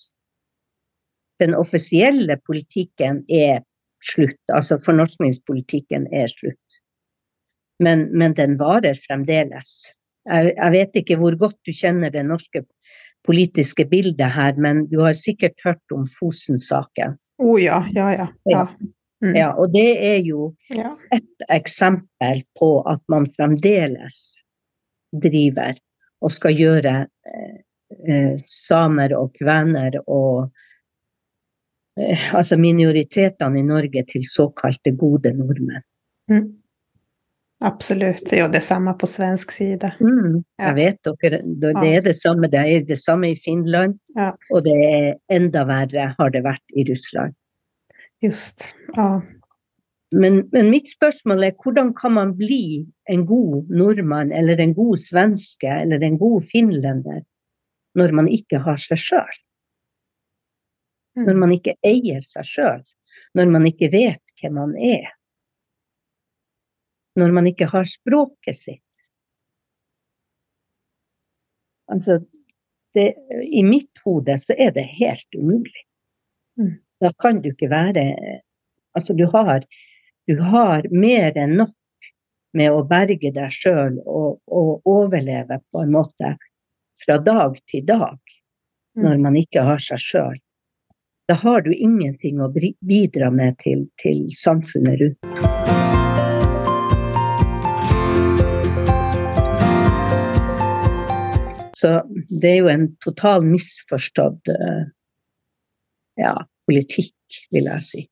[1.40, 3.64] Den offisielle politikken er
[4.04, 6.80] slutt, altså fornorskningspolitikken er slutt.
[7.80, 9.72] Men, men den varer fremdeles.
[10.28, 12.66] Jeg, jeg, vet ikke hvor godt du kjenner det norske
[13.28, 17.16] politiske bildet her, men du har sikkert hørt om Fosen-saken.
[17.40, 18.28] Å oh, ja, ja, ja.
[18.52, 18.66] ja.
[19.24, 19.36] Mm.
[19.36, 19.50] ja.
[19.60, 20.94] Og det er jo ja.
[21.12, 24.40] et eksempel på at man fremdeles
[25.12, 25.76] driver
[26.24, 27.58] og skal gjøre eh,
[28.08, 30.50] eh, samer og kvener og
[32.00, 35.86] eh, altså minoritetene i Norge til såkalte gode nordmenn.
[36.32, 36.48] Mm.
[37.60, 38.24] Absolutt.
[38.30, 39.90] Det er jo det samme på svensk side.
[40.00, 42.48] Mm, jeg vet dere, det er det samme.
[42.48, 44.30] Det er det samme i Finland, ja.
[44.56, 47.36] og det er enda verre har det vært i Russland.
[48.22, 48.70] Just.
[48.96, 49.22] Ja.
[50.12, 54.98] Men, men, mitt spørsmål er hvordan kan man bli en god nordmann eller en god
[54.98, 57.22] svenske eller en god finlender
[57.98, 59.38] når man ikke har seg sjøl.
[61.18, 61.28] Mm.
[61.28, 62.84] Når man ikke eier seg sjøl.
[63.38, 65.08] Når man ikke vet hvem man er.
[67.20, 69.06] Når man ikke har språket sitt.
[71.90, 72.20] Altså,
[72.94, 73.14] det,
[73.46, 75.86] I mitt hode så er det helt umulig.
[76.58, 76.78] Mm.
[77.00, 78.04] Da kan du ikke være
[78.98, 79.64] Altså, du har,
[80.28, 81.76] du har mer enn nok
[82.58, 86.32] med å berge deg sjøl og, og overleve på en måte
[87.00, 89.04] fra dag til dag mm.
[89.06, 90.42] når man ikke har seg sjøl.
[91.30, 95.40] Da har du ingenting å bidra med til, til samfunnet rundt.
[101.78, 101.94] Så
[102.42, 104.88] det er jo en total misforstått eh,
[106.20, 106.34] ja,
[106.70, 108.06] politikk, vil jeg si.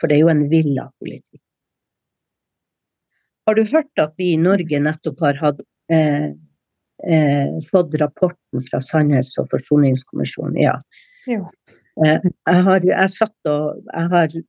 [0.00, 1.42] For det er jo en villa politikk.
[3.48, 6.30] Har du hørt at vi i Norge nettopp har hatt eh,
[7.08, 10.56] eh, fått rapporten fra Sannhets- og forsoningskommisjonen.
[10.60, 10.76] Ja.
[11.26, 11.42] ja.
[12.04, 14.40] Eh, jeg har jeg satt og jeg har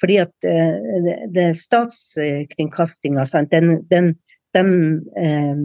[0.00, 4.08] Fordi at eh, det, det statskringkastinga, den, den,
[4.56, 4.70] den
[5.14, 5.60] eh,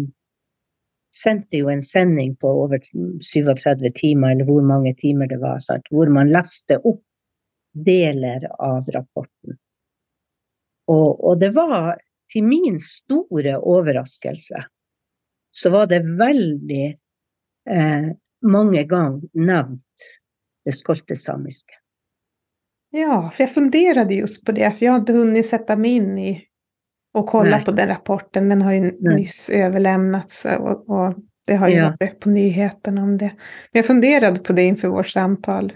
[1.15, 2.82] sendte jo en sending på over
[3.21, 5.88] 37 timer, eller hvor mange timer det var, sant?
[5.91, 7.04] hvor man leste opp
[7.71, 9.58] deler av rapporten.
[10.91, 12.00] Og, og, det var
[12.32, 14.63] til min store overraskelse
[15.52, 16.86] så var det veldig
[17.69, 18.08] eh,
[18.47, 20.08] mange ganger nevnt
[20.65, 21.76] det skoltesamiske.
[22.95, 26.32] Ja, for jeg funderte just på det, for jeg hadde hunnit sette meg inn i
[27.13, 27.65] og kolla Nej.
[27.65, 28.50] på den rapporten.
[28.50, 29.15] Den har jo Nej.
[29.15, 31.15] nyss överlämnats og och,
[31.47, 31.95] det har jo ja.
[32.00, 33.32] varit på nyheterna om det.
[33.71, 35.74] Men jag funderade på det inför vårt samtal.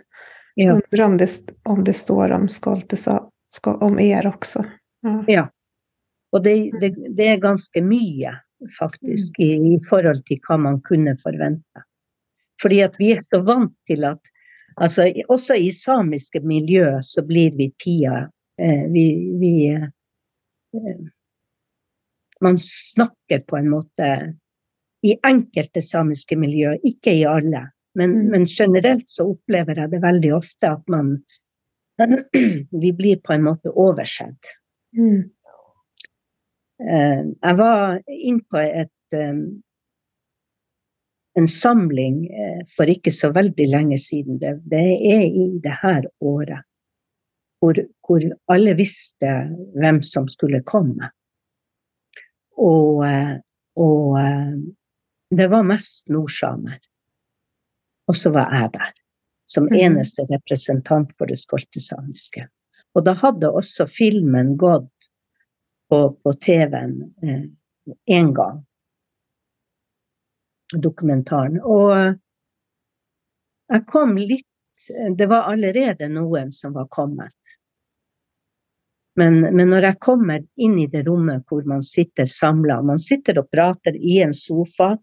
[0.54, 0.74] Ja.
[0.74, 1.30] Undrar om det,
[1.64, 3.24] om det står om Skoltesa,
[3.66, 4.66] om er også.
[5.02, 5.24] Ja.
[5.28, 5.50] ja.
[6.32, 8.32] Og det, det, det, er ganske mye
[8.80, 11.84] faktisk, i, i, forhold til hva man kunne forvente.
[12.62, 14.32] Fordi at vi er så vant til at
[14.76, 18.30] altså, Også i samiske miljø så blir vi tida
[18.62, 19.06] eh, vi,
[19.40, 21.00] vi eh,
[22.44, 24.10] Man snakker på en måte
[25.06, 27.68] i enkelte samiske miljø, ikke i alle.
[27.96, 28.32] Men, mm.
[28.34, 31.18] men generelt så opplever jeg det veldig ofte at man
[32.84, 34.50] Vi blir på en måte oversett.
[34.98, 35.30] Mm.
[36.84, 39.38] Eh, jeg var inn på et, eh,
[41.40, 44.42] en samling eh, for ikke så veldig lenge siden.
[44.42, 46.68] Det, det er i det her året.
[47.64, 49.32] Hvor, hvor, alle visste
[49.80, 51.10] hvem som skulle komme.
[52.58, 53.04] Og,
[53.76, 54.18] og
[55.30, 56.80] det var mest nordsamer.
[58.08, 58.94] Og så var jeg der.
[59.46, 59.78] Som mm.
[59.78, 62.48] eneste representant for det skoltesamiske.
[62.96, 64.90] Og da hadde også filmen gått
[65.90, 68.64] på, på TV-en eh, gang.
[70.74, 71.60] Dokumentaren.
[71.62, 72.16] Og
[73.70, 74.48] jeg kom litt
[75.18, 77.56] Det var allerede noen som var kommet.
[79.16, 83.40] Men, men, når jeg kommer inn i det rommet hvor man sitter samla, man sitter
[83.40, 84.96] og prater i en sofa,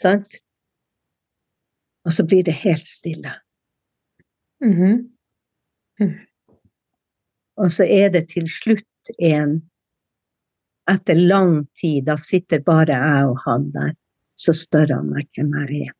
[0.00, 0.40] sant?
[2.08, 3.32] og så blir det helt stille.
[4.64, 4.96] Mm -hmm.
[6.00, 6.18] mm.
[7.56, 9.70] Og så er det til slutt en
[10.90, 13.94] Etter lang tid, da sitter bare jeg og han der,
[14.34, 15.92] så spør han meg hvem jeg er.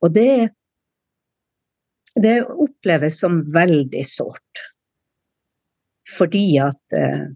[0.00, 0.50] Og det
[2.22, 4.62] det oppleves som veldig sårt.
[6.18, 7.26] Fordi at eh,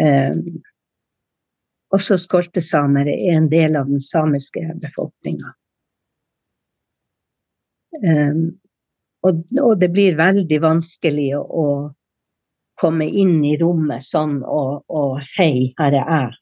[0.00, 0.36] eh,
[1.94, 5.54] også skoltesamer er en del av den samiske befolkninga.
[8.02, 8.40] Eh,
[9.24, 11.68] og, og, det blir veldig vanskelig å, å,
[12.74, 16.32] komme inn i rommet sånn og, og Hei, her er jeg.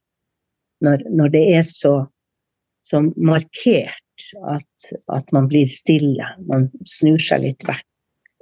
[0.83, 1.93] Når, når det er så,
[2.89, 4.02] så markert
[4.49, 6.27] at, at, man blir stille.
[6.49, 7.87] Man snur seg litt vekk.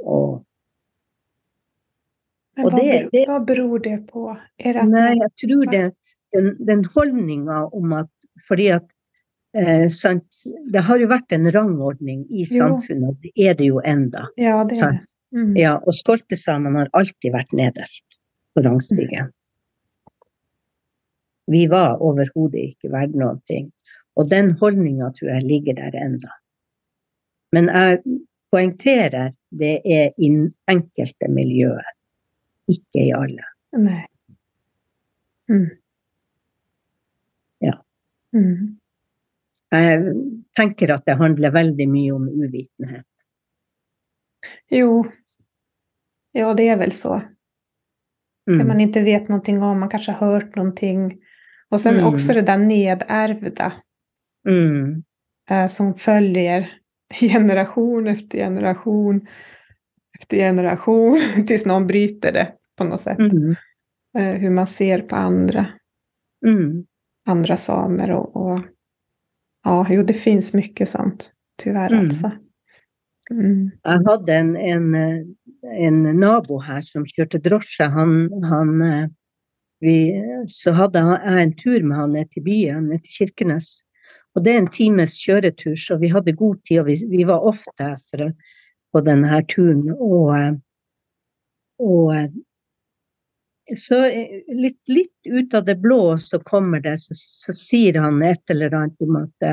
[0.00, 0.40] Og,
[2.58, 4.30] Men hva, det, det, hva beror det på?
[4.60, 5.84] Det nei, jeg tror det
[6.34, 8.10] den, den holdninga om at
[8.48, 8.86] Fordi at
[9.58, 10.26] eh, sant,
[10.72, 14.28] Det har jo vært en rangordning i samfunnet, og det er det jo enda.
[14.40, 15.14] Ja, det er det.
[15.34, 15.52] Mm.
[15.58, 18.06] Ja, og skoltesamene har alltid vært nederst
[18.54, 19.30] på rangstigen.
[19.30, 19.36] Mm.
[21.50, 23.70] Vi var overhodet ikke verdt noen ting.
[24.20, 26.34] Og den holdninga tror jeg ligger der enda.
[27.56, 28.02] Men jeg
[28.52, 30.30] poengterer det er i
[30.70, 31.86] enkelte miljøer,
[32.70, 33.46] ikke i alle.
[33.80, 34.04] Nei.
[35.50, 35.70] Mm.
[37.64, 37.74] Ja.
[38.36, 38.76] Mm.
[39.70, 40.14] Jeg
[40.58, 43.06] tenker at det handler veldig mye om uvitenhet.
[44.72, 45.04] Jo,
[46.34, 47.20] ja det er vel så.
[48.50, 48.58] Mm.
[48.58, 50.94] Det man ikke vet noe om, man kanskje har hørt noe.
[51.70, 52.02] Og så mm.
[52.06, 53.70] også det der nedarvede.
[54.48, 55.02] Mm.
[55.50, 56.72] Eh, som följer
[57.20, 59.26] generation efter generation
[60.18, 63.18] efter generation tills någon bryter det på något sätt.
[63.18, 63.56] Mm.
[64.18, 65.66] Eh, hur man ser på andra.
[66.46, 66.84] Mm.
[67.28, 68.60] Andra samer och, och,
[69.64, 71.32] ja, jo det finns mycket sånt.
[71.62, 72.04] Tyvärr mm.
[72.04, 72.30] alltså.
[73.30, 73.70] Mm.
[73.82, 74.94] Jeg hadde en, en,
[75.78, 77.84] en, nabo her som kjørte drosje.
[77.84, 78.82] Han, han
[79.80, 83.68] vi, så hadde jeg en tur med han ned til byen, ned til Kirkenes.
[84.36, 87.46] Og det er en times kjøretur, så vi hadde god tid, og vi, vi var
[87.50, 88.30] ofte for,
[88.94, 89.88] på denne turen.
[89.96, 90.60] Og,
[91.82, 92.14] og
[93.78, 94.00] så
[94.54, 98.74] litt, litt, ut av det blå så kommer det, så, så sier han et eller
[98.74, 99.50] annet om at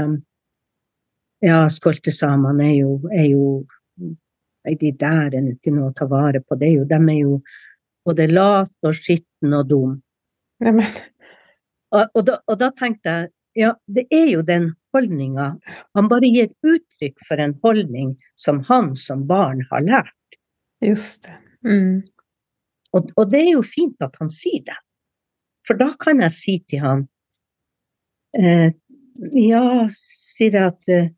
[1.45, 3.47] ja, skoltesamene er jo, er jo
[4.67, 6.57] de der er ikke noe å ta vare på.
[6.59, 7.37] Det er jo, de er jo
[8.07, 9.93] både late og skitne og dum.
[11.95, 15.55] Og, og, og da tenkte jeg ja, det er jo den holdninga.
[15.97, 20.37] Han bare gir uttrykk for en holdning som han som barn har lært.
[20.85, 21.37] Just det.
[21.65, 22.03] Mm.
[22.93, 24.77] Og, og, det er jo fint at han sier det.
[25.67, 27.01] For da kan jeg si til han
[28.37, 28.69] eh,
[29.35, 29.89] Ja,
[30.37, 31.09] sier jeg at eh,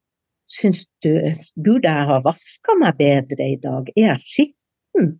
[0.50, 1.12] Syns du
[1.62, 3.92] Burde jeg ha vaska meg bedre i dag?
[3.94, 5.12] Er jeg skitten?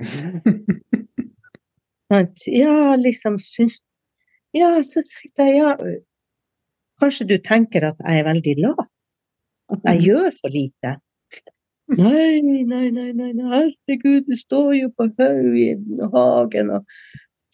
[2.62, 3.82] ja, liksom syns
[4.56, 5.76] Ja, så tenkte jeg ja
[7.00, 8.88] Kanskje du tenker at jeg er veldig lat?
[9.72, 10.06] At jeg mm.
[10.06, 10.94] gjør for lite?
[11.86, 15.68] Nei, nei, nei, nei, herregud, du står jo på haug i
[16.14, 16.72] hagen.
[16.74, 16.96] Og,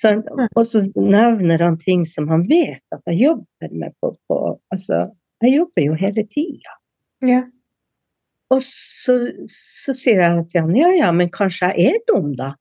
[0.01, 0.15] så,
[0.47, 4.39] og, så nevner han ting som han vet at jeg jobber med på, på
[4.73, 5.05] Altså,
[5.45, 6.79] jeg jobber jo hele tida.
[7.29, 7.43] Ja.
[8.53, 9.17] Og så,
[9.49, 12.55] så, sier jeg til han ja, ja, men kanskje jeg er dum, da.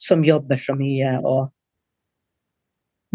[0.00, 1.50] Som jobber så mye og.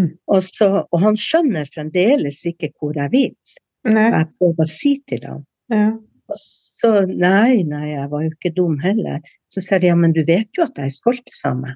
[0.03, 3.55] Og, så, og, han skjønner fremdeles ikke hvor jeg vil.
[3.87, 4.09] Nei.
[4.09, 5.45] Jeg prøver å si til ham.
[5.71, 5.87] Ja.
[6.25, 9.21] Og så nei, nei, jeg var jo ikke dum heller.
[9.53, 11.75] Så sier jeg ja, men du vet jo at jeg er skoltesame.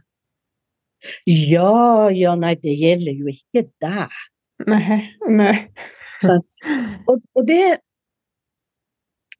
[1.29, 4.17] Ja, ja, nei, det gjelder jo ikke deg.
[4.67, 4.99] Nei,
[5.31, 5.55] nei.
[6.19, 6.41] Så,
[7.07, 7.79] og, og, det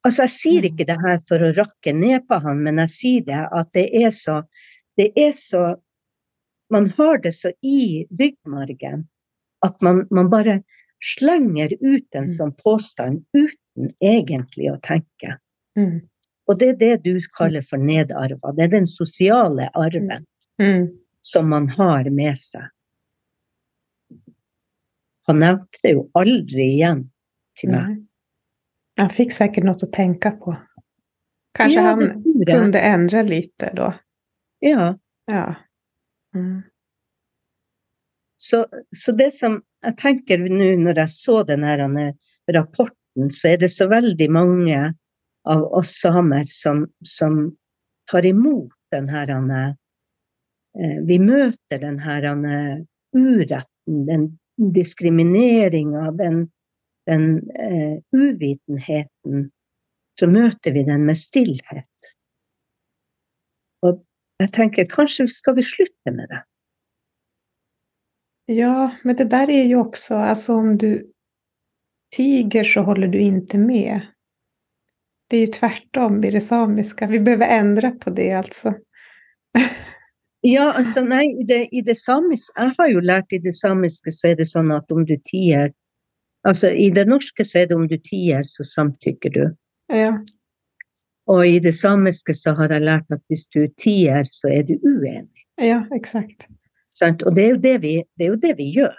[0.00, 3.24] Altså, jeg sier ikke det her for å rakke ned på han, men jeg sier
[3.26, 4.38] det at det er så
[4.96, 5.74] Det er så
[6.70, 9.08] man har det så i ryggmargen
[9.66, 10.62] at man, man bare
[11.04, 12.34] slenger ut en mm.
[12.36, 15.36] sånn påstand uten egentlig å tenke.
[15.78, 16.00] Mm.
[16.50, 18.52] Og det er det du kaller for nedarva.
[18.56, 20.26] Det er den sosiale arven
[20.60, 20.88] mm.
[21.22, 22.66] som man har med seg.
[25.28, 27.04] Han nevnte det jo aldri igjen
[27.60, 27.98] til meg.
[29.00, 30.56] Han fikk sikkert noe å tenke på.
[31.56, 33.92] Kanskje ja, han kunne endre litt da?
[34.64, 34.94] Ja.
[35.30, 35.44] Ja.
[36.34, 36.62] Mm.
[38.40, 38.66] Så,
[38.96, 41.74] så, det som jeg tenker nå når jeg så denne
[42.54, 44.78] rapporten, så er det så veldig mange
[45.50, 47.42] av oss samer som, som
[48.10, 52.26] tar imot den her eh, Vi møter den her
[53.16, 54.26] uretten, den
[54.74, 56.50] diskrimineringa, den,
[57.08, 59.50] den uh, uvitenheten.
[60.20, 62.12] Så møter vi den med stillhet.
[64.40, 66.40] Jeg tenker kanskje skal vi slutte med det.
[68.50, 71.02] Ja, men det der er jo også Altså om du
[72.14, 74.00] tiger så holder du ikke med.
[75.30, 77.06] Det er jo tvärtom i det samiske.
[77.06, 78.72] Vi behöver ändra på det altså.
[80.54, 84.10] ja, altså nei, i det, i det samiske Jeg har jo lært i det samiske
[84.10, 85.70] så er det sånn at om du tier
[86.48, 89.42] Altså i det norske så er det om du tier, så samtykker du.
[89.92, 90.14] Ja.
[91.30, 94.74] Og i det samiske så har jeg lært at hvis du tier, så er du
[94.82, 95.46] uenig.
[95.62, 96.48] Ja, eksakt.
[96.90, 97.22] Sant?
[97.22, 98.96] Og det er, det, vi, det er jo det vi gjør.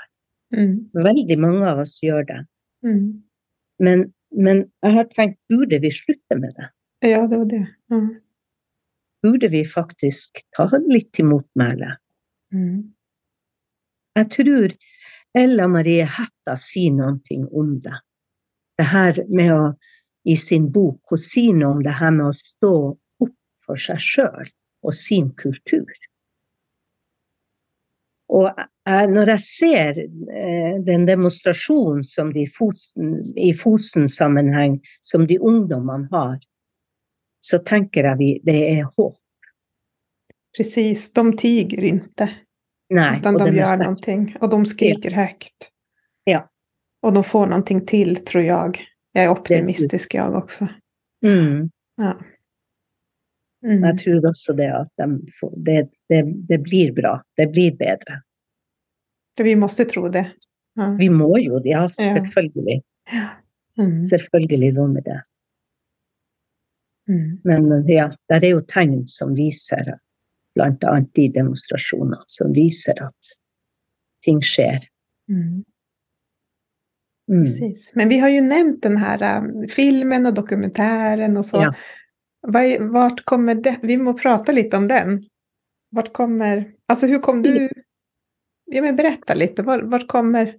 [0.56, 0.76] Mm.
[0.96, 2.40] Veldig mange av oss gjør det.
[2.88, 3.24] Mm.
[3.84, 6.70] Men, men, jeg har tenkt, burde vi slutte med det?
[7.04, 7.66] Ja, det var det.
[7.92, 8.10] Mm.
[9.26, 11.96] Burde vi faktisk ta litt til motmæle?
[12.54, 12.94] Mm.
[14.18, 14.76] Jeg tror
[15.38, 18.00] Ella Marie Hætta sier noe om det.
[18.80, 19.64] Det her med å
[20.24, 22.76] i sin bok hun sier noe om det her med å stå
[23.26, 24.50] opp for seg sjøl
[24.82, 25.90] og sin kultur.
[28.32, 28.48] Og
[28.88, 36.08] jeg, når jeg ser eh, den demonstrasjonen som de Fosen, i Fosen-sammenheng som de ungdommene
[36.14, 36.38] har,
[37.44, 39.18] så tenker jeg vi, det er håp.
[40.56, 42.30] Precis, de tiger ikke.
[42.92, 45.26] Nei, utan de gjør noe, og de skriker ja.
[45.26, 45.70] høyt.
[46.28, 46.42] Ja.
[47.02, 48.82] Og de får noe til, tror jag.
[49.14, 50.68] Jag er optimistisk jeg også.
[51.26, 51.72] Mm.
[52.00, 52.14] Ja.
[53.62, 53.84] Mm.
[53.84, 57.18] Jeg tror også det at de får, det, det, det, blir bra.
[57.38, 58.22] Det blir bedre.
[59.42, 60.26] Vi må tro det.
[60.78, 60.94] Ja.
[60.98, 62.82] Vi må jo det, ja, selvfølgelig.
[63.12, 63.28] Ja.
[63.80, 64.08] Mm.
[64.08, 65.20] Selvfølgelig må vi det.
[67.10, 67.40] Mm.
[67.44, 69.96] Men ja, det er jo tegn som viser,
[70.60, 73.34] annet de demonstrasjonene, som viser at
[74.26, 74.86] ting skjer.
[77.32, 77.44] Mm.
[77.44, 77.46] Mm.
[77.46, 77.96] Precis.
[77.96, 81.58] Men vi har ju nämnt den här um, filmen och dokumentären och så.
[81.58, 81.74] Ja.
[82.80, 83.78] Vart kommer det?
[83.82, 85.24] Vi må prata lite om den.
[85.92, 87.70] Vart kommer, alltså hur kom du,
[88.66, 90.54] ja men berätta lite, vart, vart kommer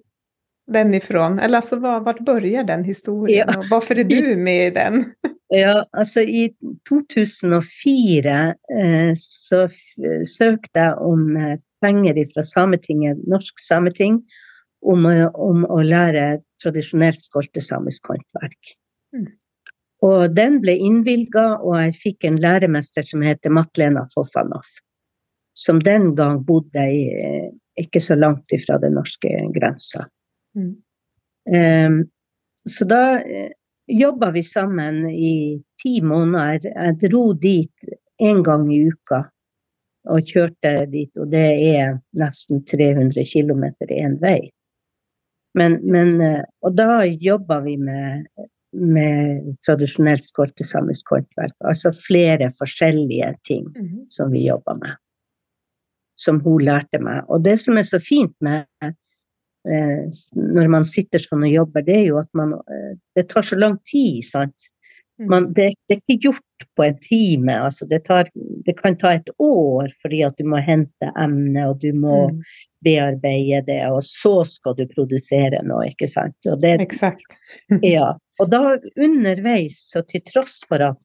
[0.66, 1.38] den ifrån?
[1.38, 3.58] Eller alltså var, vart börjar den historien ja.
[3.58, 5.04] och varför är du med i den?
[5.54, 6.54] Ja, alltså i
[6.88, 9.68] 2004 eh, så
[10.38, 14.22] sökte jag om eh, pengar ifrån Sametinget, Norsk Sameting,
[14.86, 18.74] om, om å lære tradisjonelt skoltesamisk håndverk.
[19.16, 19.28] Mm.
[20.02, 24.66] Og den ble innvilga, og jeg fikk en læremester som heter Matlena Fofanov.
[25.54, 27.02] Som den gang bodde i,
[27.78, 30.06] ikke så langt ifra den norske grensa.
[30.58, 30.72] Mm.
[31.52, 31.98] Um,
[32.70, 33.50] så da eh,
[33.86, 36.70] jobba vi sammen i ti måneder.
[36.70, 39.24] Jeg dro dit en gang i uka
[40.10, 41.46] og kjørte dit, og det
[41.76, 44.50] er nesten 300 km én vei.
[45.58, 48.24] Men, men, eh, og da jobber vi med,
[48.72, 51.54] med tradisjonelt skoltesamisk håndverk.
[51.68, 54.08] Altså flere forskjellige ting mm.
[54.12, 54.96] som vi jobber med.
[56.18, 57.24] Som hun lærte meg.
[57.28, 61.98] Og det som er så fint med eh, når man sitter sånn og jobber, det
[62.00, 64.71] er jo at man eh, Det tar så lang tid, sant.
[65.22, 65.28] Mm.
[65.30, 67.54] Man, det, det, er ikke gjort på en time.
[67.66, 68.28] Altså det, tar,
[68.66, 72.40] det, kan ta et år fordi at du må hente emne, og du må mm.
[72.86, 76.36] bearbeide det, og så skal du produsere noe, ikke sant.
[76.50, 77.38] Og det, Exakt.
[77.94, 78.12] ja.
[78.42, 80.98] Og da underveis, så til tross for at,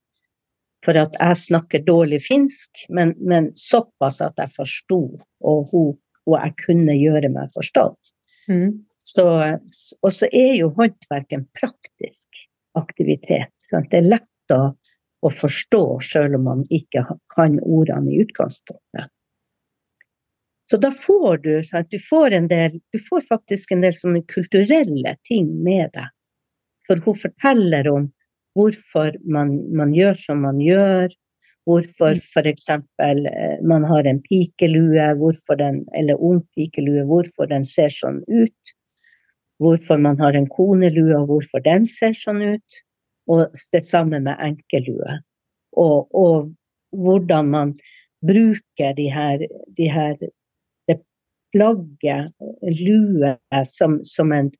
[0.85, 5.01] for at jeg snakker dårlig finsk, men, men såpass at jeg forsto,
[5.45, 5.79] og,
[6.25, 8.13] og jeg kunne gjøre meg forstått.
[8.49, 8.87] Mm.
[9.07, 9.23] Så,
[10.03, 12.47] og så er jo håndverk en praktisk
[12.77, 13.56] aktivitet.
[13.71, 13.89] Sant?
[13.91, 14.61] Det er lett å,
[15.25, 17.03] å forstå selv om man ikke
[17.33, 19.11] kan ordene i utgangspunktet.
[20.67, 21.87] Så da får du, sant?
[21.91, 26.11] du får en del, du får faktisk en del sånne kulturelle ting med deg.
[26.87, 28.09] For hun forteller om
[28.57, 31.13] hvorfor man, man gjør som man gjør,
[31.67, 32.23] hvorfor mm.
[32.33, 32.67] f.eks.
[32.71, 35.07] Eh, man har en pikelue,
[35.59, 38.75] den, eller ung pikelue, hvorfor den ser sånn ut
[39.61, 42.81] hvorfor man har en konelue, og hvorfor den ser sånn ut.
[43.27, 45.19] Og det samme med enkelue.
[45.77, 46.53] Og, og,
[46.91, 47.73] hvordan man
[48.23, 49.43] bruker de her,
[49.77, 50.15] de her
[50.87, 51.01] det
[51.51, 52.31] plagget,
[52.63, 54.51] lue, som, som en,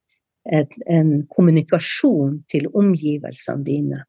[0.51, 4.03] et, en, kommunikasjon til omgivelsene dine.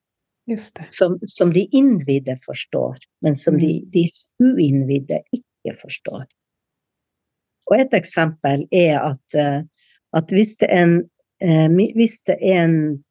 [0.89, 3.61] Som, som, de innvidde forstår, men som mm.
[3.61, 4.05] de, de
[4.41, 6.25] uinnvidde ikke forstår.
[7.69, 9.61] Og et eksempel er at, eh,
[10.17, 10.95] at hvis, det en,
[11.45, 13.05] eh, hvis det en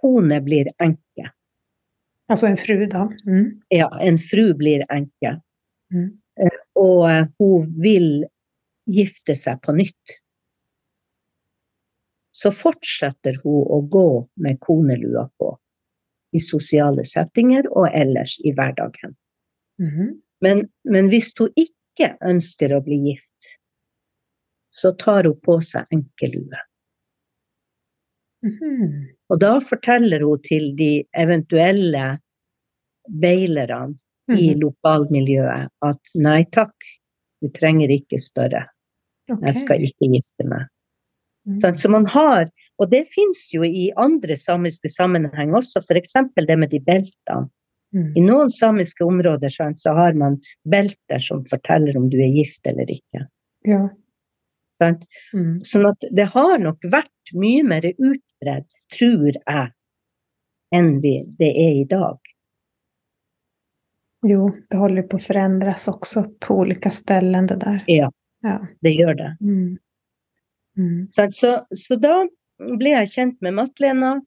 [0.00, 1.32] kone blir enke
[2.28, 3.06] Altså en fru, da?
[3.26, 3.44] Mm.
[3.72, 5.38] Ja, en fru blir enke.
[5.94, 6.10] Mm.
[6.40, 7.06] Eh, og
[7.40, 8.26] hun vil
[8.88, 10.18] gifte seg på nytt.
[12.36, 14.10] Så fortsetter hun å gå
[14.44, 15.54] med konelua på
[16.36, 19.16] i sosiale settinger og ellers i hverdagen.
[19.80, 20.18] Mm.
[20.44, 23.54] Men, men hvis hun ikke ønsker å bli gift,
[24.68, 26.60] så tar hun på seg enkelue.
[28.44, 29.08] Mm.
[29.30, 32.18] Og da forteller hun til de eventuelle
[33.20, 33.96] beilerne
[34.30, 34.60] i Mhm.
[34.60, 36.74] lokalmiljøet at nei takk,
[37.42, 38.66] du trenger ikke spørre.
[39.28, 40.66] Jeg skal ikke gifte meg.
[41.46, 41.60] Mm.
[41.76, 42.46] Så man har,
[42.78, 46.12] og det finnes jo i andre samiske sammenheng også, f.eks.
[46.36, 47.48] det med de beltene.
[47.94, 48.12] Mm.
[48.16, 52.84] I noen samiske områder så har man belter som forteller om du er gift eller
[52.84, 53.26] ikke.
[53.64, 53.88] Ja.
[55.34, 55.58] Mm.
[55.64, 57.82] Sånn at det har nok vært mye mer
[58.38, 58.66] utbredt,
[58.98, 59.72] tror jeg,
[60.74, 62.18] enn det er i dag.
[64.26, 67.84] Jo, det håller på att förändras också på olika ställen det där.
[67.86, 68.66] Ja, Ja.
[68.80, 69.36] det gjør det.
[69.40, 69.78] Mm.
[70.76, 71.08] Mm.
[71.10, 72.28] Så, Så, så da
[72.78, 74.20] ble jeg kjent med Matlena.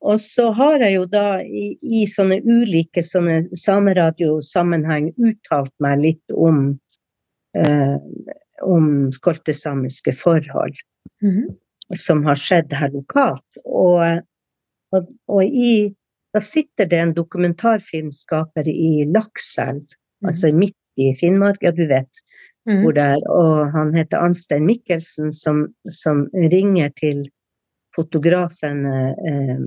[0.00, 6.30] Og så har jeg jo da i, i sånne ulike sånne sameradiosammenheng uttalt meg litt
[6.32, 6.78] om,
[7.58, 7.96] eh,
[8.62, 10.78] om skoltesamiske forhold
[11.22, 11.56] Mm.
[11.98, 13.62] Som har skjedd her lokalt.
[13.64, 14.20] Og,
[14.94, 15.90] og, og i,
[16.34, 19.86] da sitter det en dokumentarfilmskaper i Lakselv,
[20.26, 22.22] altså midt i Finnmark, ja du vet
[22.68, 22.82] Mm.
[22.82, 27.24] hvor det er, og han heter Arnstein Mikkelsen, som, som ringer til
[27.96, 29.62] fotografen eh,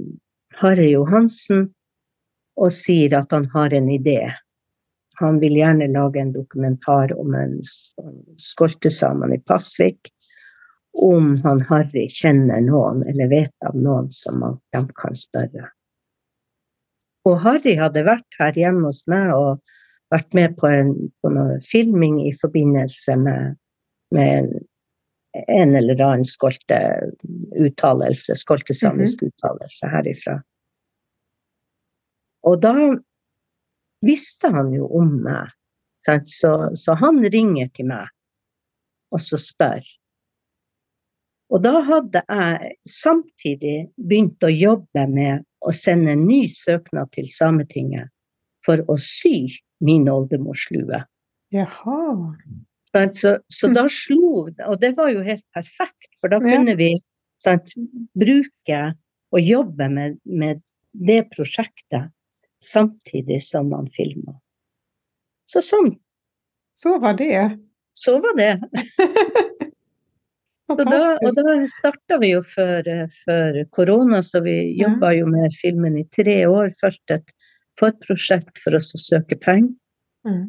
[0.62, 1.72] Harry Johansen
[2.56, 4.30] og sier at han har en idé.
[5.18, 7.58] Han vil gjerne lage en dokumentar om en
[8.38, 10.12] skoltesamene i Pasvik.
[10.94, 15.72] Om han Harry kjenner noen eller vet av noen som man, de kan spørre.
[17.26, 19.64] Og Harry hadde vært her hjemme hos meg og
[20.14, 21.32] vært med på, en, på
[21.66, 23.56] filming i forbindelse med,
[24.14, 24.52] med
[25.48, 30.38] en eller annen skolte-uttalelse, skoltesamisk uttalelse herifra.
[32.44, 32.76] Og da
[34.06, 35.50] visste han jo om meg?
[36.04, 36.20] Så,
[36.76, 38.10] så han ringer til meg
[39.16, 39.80] og så spør.
[41.54, 47.28] Og da hadde jeg samtidig begynt å jobbe med å sende en ny søknad til
[47.30, 48.10] Sametinget
[48.66, 49.52] for å sy
[49.84, 51.04] min oldemors lue.
[51.54, 52.02] Jaha.
[52.94, 56.58] Så, så da slo Og det var jo helt perfekt, for da Ja.
[56.58, 56.94] kunne vi
[57.42, 57.74] sant,
[58.14, 58.82] bruke
[59.34, 60.62] og jobbe med, med
[60.94, 62.12] det prosjektet
[62.62, 64.38] samtidig som man filma.
[65.46, 65.98] Så sånn.
[66.78, 67.58] Så var det.
[67.94, 68.62] Så var det.
[70.72, 75.52] Da, og da starta vi jo før, eh, før korona, så vi jobba jo med
[75.60, 76.72] filmen i tre år.
[76.80, 77.34] Først et
[77.80, 79.74] forprosjekt for oss å søke penger.
[80.28, 80.46] Mm.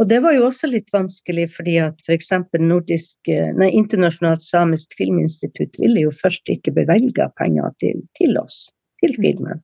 [0.00, 2.32] Og det var jo også litt vanskelig, fordi at f.eks.
[2.60, 8.70] nordisk eh, Nei, Internasjonalt samisk filminstitutt ville jo først ikke bevelge penger til, til oss,
[9.04, 9.60] til filmen.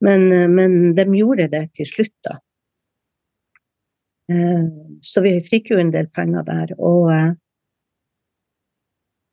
[0.00, 2.40] Men, eh, men de gjorde det til slutt, da.
[5.02, 6.70] Så vi fikk jo en del penger der.
[6.78, 7.08] Og,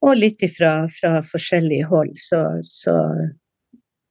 [0.07, 2.13] og litt ifra fra forskjellige hold.
[2.19, 2.95] Så, så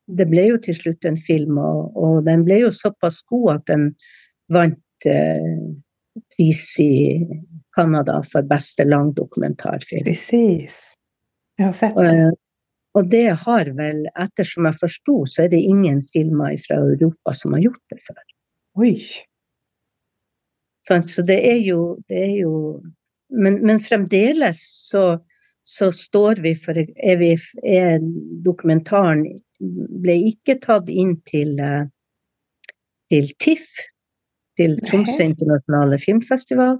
[0.07, 3.66] det ble jo til slutt en film, og, og den ble jo såpass god at
[3.72, 3.86] den
[4.53, 5.61] vant eh,
[6.36, 6.92] pris i
[7.76, 10.07] Canada for beste langdokumentarfilm.
[10.07, 10.80] Presis.
[11.59, 12.16] Jeg har sett Og, det.
[12.16, 12.34] eh,
[12.97, 17.57] og det har vel, ettersom jeg forsto, så er det ingen filmer fra Europa som
[17.57, 18.22] har gjort det før.
[18.80, 18.94] Oi.
[20.86, 21.11] Sant?
[21.11, 22.55] Så det er jo, det er jo
[23.34, 25.16] men, men fremdeles så,
[25.67, 27.33] så står vi for er vi,
[27.67, 27.99] er
[28.47, 29.25] Dokumentaren
[30.03, 31.89] ble ikke tatt inn til, eh,
[33.11, 33.81] til TIFF,
[34.57, 36.79] til Tromsø internasjonale filmfestival.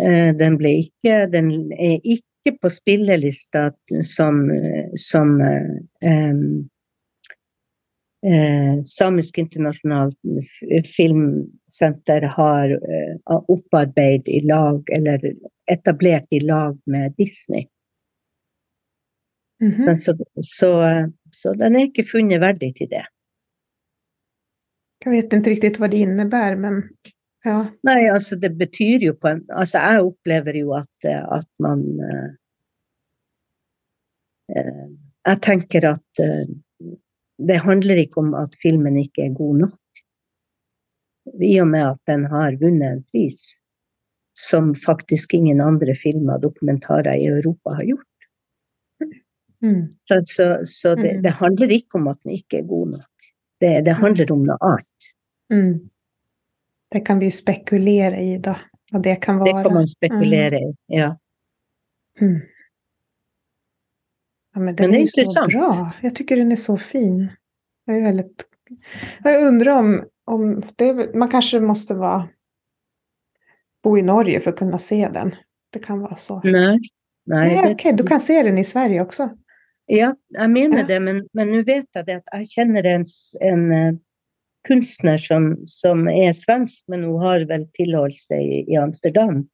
[0.00, 3.70] Eh, Den, ble ikke, den er ikke på spillelista
[4.02, 4.42] som,
[4.98, 6.68] som um,
[8.26, 10.18] eh, Samisk internasjonalt
[10.96, 15.30] filmsenter har eh, opparbeidet i lag, eller
[15.70, 17.68] etablert i lag med Disney.
[19.64, 19.84] Mhm.
[19.88, 20.12] Men så,
[20.44, 20.70] så,
[21.32, 23.04] så den er ikke funnet verdig til det.
[25.04, 26.80] Jeg vet ikke riktig hva det innebærer, men
[27.44, 27.58] ja.
[27.84, 32.30] Nei, altså det betyr jo på en Altså jeg opplever jo at, at man eh,
[34.56, 34.86] eh,
[35.28, 36.46] Jeg tenker at eh,
[37.48, 40.00] det handler ikke om at filmen ikke er god nok.
[41.42, 43.40] I og med at den har vunnet en pris,
[44.38, 48.13] som faktisk ingen andre filmer og dokumentarer i Europa har gjort.
[49.64, 49.88] Mm.
[50.08, 51.22] Så, så, så det, Mm.
[51.22, 53.10] det handler ikke om at den ikke er god nok.
[53.60, 55.08] Det, det handler om noe annet.
[55.52, 55.88] Mm.
[56.92, 58.56] Det kan vi spekulere i da.
[58.92, 59.52] vad det kan være.
[59.56, 60.74] Det kan man spekulere i.
[60.86, 61.16] Ja.
[62.20, 62.40] Mm.
[64.54, 65.92] Ja, men den Men det är är ju så bra.
[66.02, 67.30] Jag tycker den är så fin.
[67.84, 68.44] Jag, är väldigt...
[69.24, 72.28] jag undrar om, om det man kanske måste vara
[73.82, 75.34] bo i Norge för att kunna se den.
[75.72, 76.40] Det kan vara så.
[76.44, 76.78] Nei,
[77.26, 79.30] Nej, det- okej, du kan se den i Sverige också.
[79.88, 80.86] Ja, jeg mener Ja.
[80.86, 83.04] det, men, nå vet jeg det at jeg kjenner en,
[83.44, 83.98] en uh,
[84.64, 89.44] kunstner som, som er svensk, men hun har vel tilholdt seg i, i Amsterdam.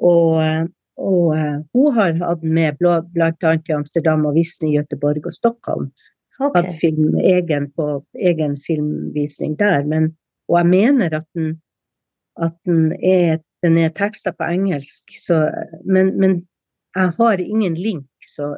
[0.00, 0.64] Og, eh,
[0.96, 3.52] og uh, hun har hatt med bl.a.
[3.58, 5.90] i Amsterdam og vist i Göteborg og Stockholm.
[6.38, 6.62] Okay.
[6.62, 9.84] Hatt film egen på egen filmvisning der.
[9.84, 10.14] Men,
[10.48, 11.58] og jeg mener at den,
[12.40, 15.48] at den er, den er teksta på engelsk, så,
[15.84, 16.40] men, men
[16.96, 18.06] jeg har ingen link.
[18.22, 18.56] Så,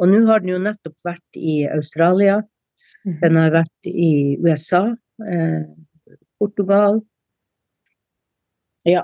[0.00, 2.42] og nå har den jo nettopp vært i Australia,
[3.04, 3.18] Mhm.
[3.20, 4.96] den har vært i USA,
[5.28, 5.64] eh,
[6.40, 7.02] Portugal
[8.86, 9.02] Ja,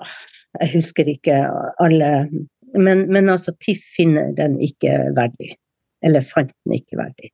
[0.61, 1.37] jeg husker ikke
[1.81, 2.29] alle
[2.75, 5.57] Men, men altså, TIFF finner den ikke verdig.
[6.03, 7.31] Eller fant den ikke verdig.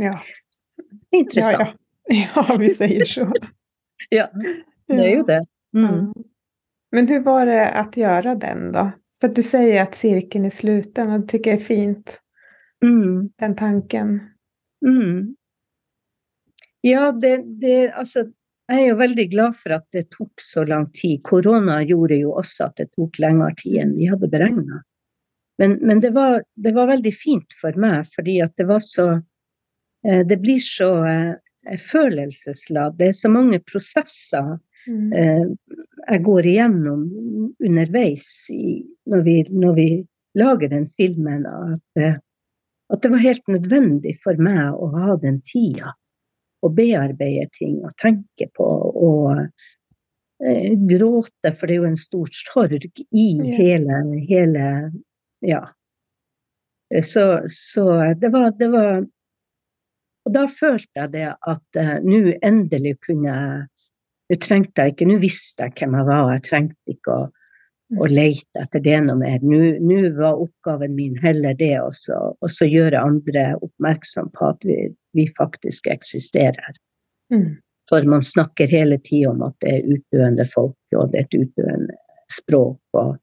[0.00, 0.14] Ja.
[1.12, 1.76] Er interessant.
[2.08, 2.30] Ja, ja.
[2.48, 3.26] ja, vi sier så.
[4.10, 4.26] Ja,
[4.88, 5.40] det er jo det.
[5.76, 6.12] Mm.
[6.92, 8.86] Men hvordan var det å gjøre den då?
[9.20, 12.20] För att du säger att cirkeln är sluten och det tycker jag är fint.
[12.84, 13.30] Mm.
[13.38, 14.20] Den tanken.
[14.86, 15.36] Mm.
[16.80, 18.30] Ja, det, det Altså,
[18.68, 21.22] jeg er jo veldig glad for at det tok så lang tid.
[21.22, 24.82] Korona gjorde jo også at det tok lengre tid enn vi hadde beregna.
[25.58, 29.06] Men, men det, var, det var veldig fint for meg, fordi at det var så
[30.04, 32.98] eh, Det blir så eh, følelsesladd.
[32.98, 34.58] Det er så mange prosesser
[34.88, 35.12] Mm.
[35.12, 35.46] eh,
[36.06, 37.06] jeg går igjennom
[37.66, 38.80] underveis i,
[39.10, 39.86] når, vi, når vi
[40.38, 42.18] lager den filmen, at, eh,
[42.92, 45.94] at det var helt nødvendig for meg å ha den tida.
[46.64, 49.42] Å bearbeide ting og tenke på og
[50.44, 53.56] eh, gråte, for det er jo en stor sorg i Ja.
[53.58, 54.68] hele, hele
[55.44, 55.62] Ja.
[57.02, 59.06] Så, så det var, det var
[60.26, 63.66] Og da følte jeg det at eh, nå endelig kunne jeg
[64.30, 67.26] nå trengte jeg ikke, nå visste jeg hvem jeg var, jeg trengte ikke å,
[68.02, 69.38] å lete etter det noe mer.
[69.46, 74.80] Nå, var oppgaven min heller det også, og så gjøre andre oppmerksom på at vi,
[75.14, 76.74] vi faktisk eksisterer.
[77.32, 77.56] Mm.
[77.88, 81.38] For man snakker hele tida om at det er utdøende folk, og det er et
[81.44, 81.94] utdøende
[82.34, 82.80] språk.
[82.98, 83.14] Og,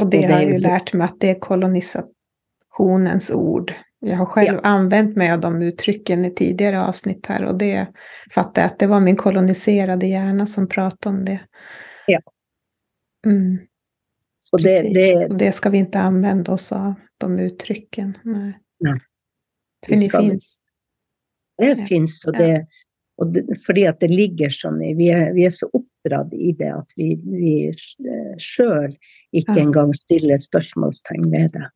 [0.00, 3.30] og det Och det har jo lært meg ju- lärt mig att det er kolonisationens
[3.30, 3.72] ord.
[4.00, 7.86] Jag har själv använt mig av de uttrycken i tidigare avsnitt här och det
[8.34, 11.40] fattar jag att det var min koloniserade hjärna som pratade om det.
[12.06, 12.20] Ja.
[13.26, 13.58] Mm,
[14.52, 18.18] og det, det, och det ska vi inte använda oss av, de uttrycken.
[18.22, 18.58] Nej.
[18.80, 19.00] Nej,
[19.86, 20.38] För det ska vi det
[21.56, 21.72] Ja.
[22.26, 22.38] och Ja.
[22.38, 22.66] det,
[23.18, 26.70] og det Fordi at det ligger sånn Vi er, vi er så oppdratt i det
[26.70, 27.72] at vi, vi
[28.38, 28.94] sjøl
[29.32, 29.62] ikke Ja.
[29.62, 31.70] engang stiller spørsmålstegn ved det.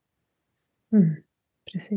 [0.92, 1.16] Mm.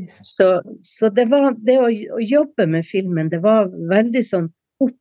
[0.10, 4.46] Så, så det var det å, å jobbe med filmen, det var veldig sånn
[4.84, 4.96] opp,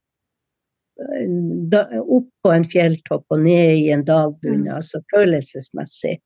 [1.71, 4.75] da, opp på en fjelltopp og ned i en dalbunn, Mm.
[4.77, 6.17] altså følelsesmessig.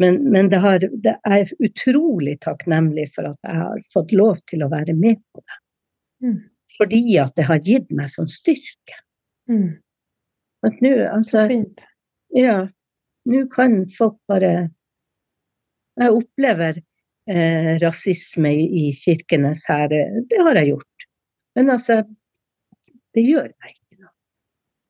[0.00, 4.62] Men, men det, har, det er utrolig takknemlig for at jeg har fått lov til
[4.64, 5.58] å være med på det.
[6.24, 6.38] Mm.
[6.78, 8.96] Fordi at det har gitt meg sånn styrke.
[9.50, 9.74] Mm,
[10.64, 11.82] At nå, altså, fint.
[12.36, 12.68] ja,
[13.26, 14.70] nå kan folk bare
[15.98, 16.78] Jeg opplever
[17.30, 19.92] eh, rasisme i, Kirkenes her,
[20.30, 21.06] det har jeg gjort.
[21.58, 22.00] Men altså,
[23.16, 24.14] det gjør meg ikke noe.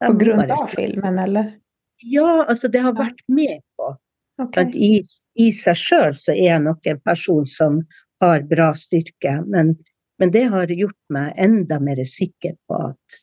[0.07, 1.55] På grunn av filmen eller?
[2.01, 3.93] Ja, altså det har vært med på.
[4.41, 4.71] Okay.
[4.73, 4.93] I,
[5.37, 7.83] I seg sjøl så er jeg nok en person som
[8.25, 9.75] har bra styrke, men,
[10.21, 13.21] men det har gjort meg enda mer sikker på at,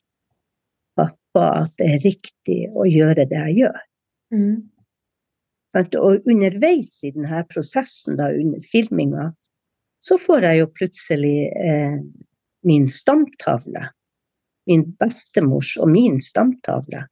[1.02, 3.80] at, på at det er riktig å gjøre det jeg gjør.
[4.34, 4.56] Mm.
[5.76, 9.28] Og underveis i denne prosessen, da, under filminga,
[10.00, 11.98] så får jeg jo plutselig eh,
[12.68, 13.88] min stamtavle.
[14.68, 17.04] Min bestemors og min stamtavle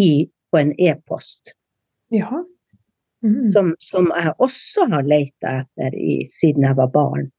[0.00, 1.54] i, på en e-post.
[2.14, 2.44] Ja.
[3.24, 3.52] Mm.
[3.52, 7.30] Som, som jeg også har leita etter i, siden jeg var barn.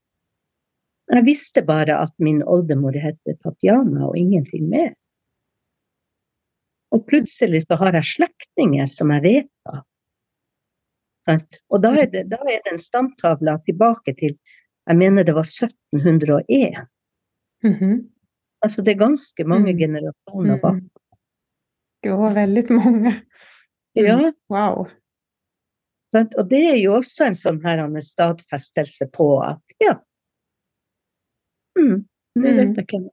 [1.14, 4.96] Jeg visste bare at min oldemor het Tatjana, og ingenting mer.
[6.94, 9.84] Og plutselig så har jeg slektninger som jeg vet av.
[11.26, 11.58] Sant?
[11.74, 14.36] Og da er, det, da er den stamtavla tilbake til
[14.86, 16.76] jeg mener det var 1701.
[17.66, 17.96] Mhm.
[18.62, 19.80] Altså det er ganske mange Mm.
[19.80, 20.74] generasjoner bak.
[20.76, 20.90] Mm.
[22.06, 23.12] Jo, veldig mange.
[23.96, 24.06] Mm.
[24.06, 24.86] Ja, Wow.
[26.14, 26.36] sant?
[26.38, 29.96] og det er jo også en sånn her en stadfestelse på at ja,
[31.78, 32.06] mm,
[32.36, 32.58] nu Mm.
[32.58, 33.10] vet jeg hvem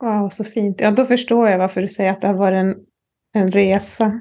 [0.00, 0.80] Wow, så fint.
[0.80, 2.68] Ja, da forstår jeg hvorfor du sier at det har vært en,
[3.34, 4.20] en resa.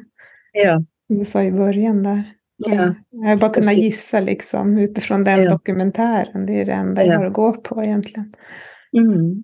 [0.56, 2.24] Ja, Du sa i början där.
[2.58, 5.50] ja, Jag har bara kunnat gissa liksom utifrån den Ja.
[5.50, 6.46] dokumentären.
[6.46, 7.18] Det är det enda jag Ja.
[7.18, 8.34] har att gå på egentligen.
[8.98, 9.44] mm.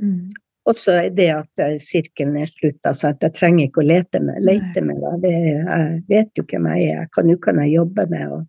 [0.00, 0.30] Mm.
[0.64, 2.78] Og så er det at eh, sirkelen er slutt.
[2.84, 4.80] Altså at jeg trenger ikke å lete med, lete
[5.20, 5.32] det.
[5.32, 7.08] Jeg vet jo hvem jeg er.
[7.14, 8.46] Kan, nå kan jeg jobbe med å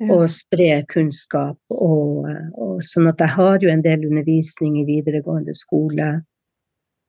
[0.00, 0.14] Ja.
[0.14, 1.58] og spre kunnskap.
[1.70, 2.24] Og,
[2.56, 6.22] og sånn at jeg har jo en del undervisning i videregående skole.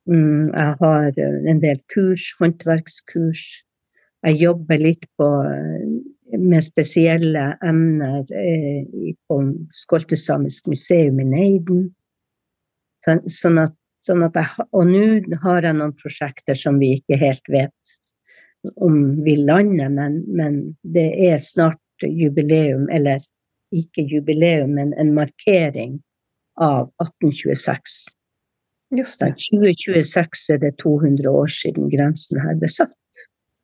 [0.08, 3.64] Mm, jeg har eh, en del kurs, håndverkskurs.
[4.22, 9.38] Jeg jobber litt på, eh, med spesielle emner eh, på
[9.74, 11.88] Skoltesamisk museum i Neiden.
[13.02, 13.74] Sånn, sånn at,
[14.06, 17.96] sånn at jeg, og nå har jeg noen prosjekter som vi ikke helt vet
[18.78, 20.58] om vi lander, men, men
[20.94, 23.22] det er snart jubileum, eller
[23.74, 25.98] ikke jubileum, men en markering
[26.60, 28.04] av 1826.
[28.92, 29.32] Just det.
[29.50, 32.92] 2026 er det 200 år siden grensen her ble satt,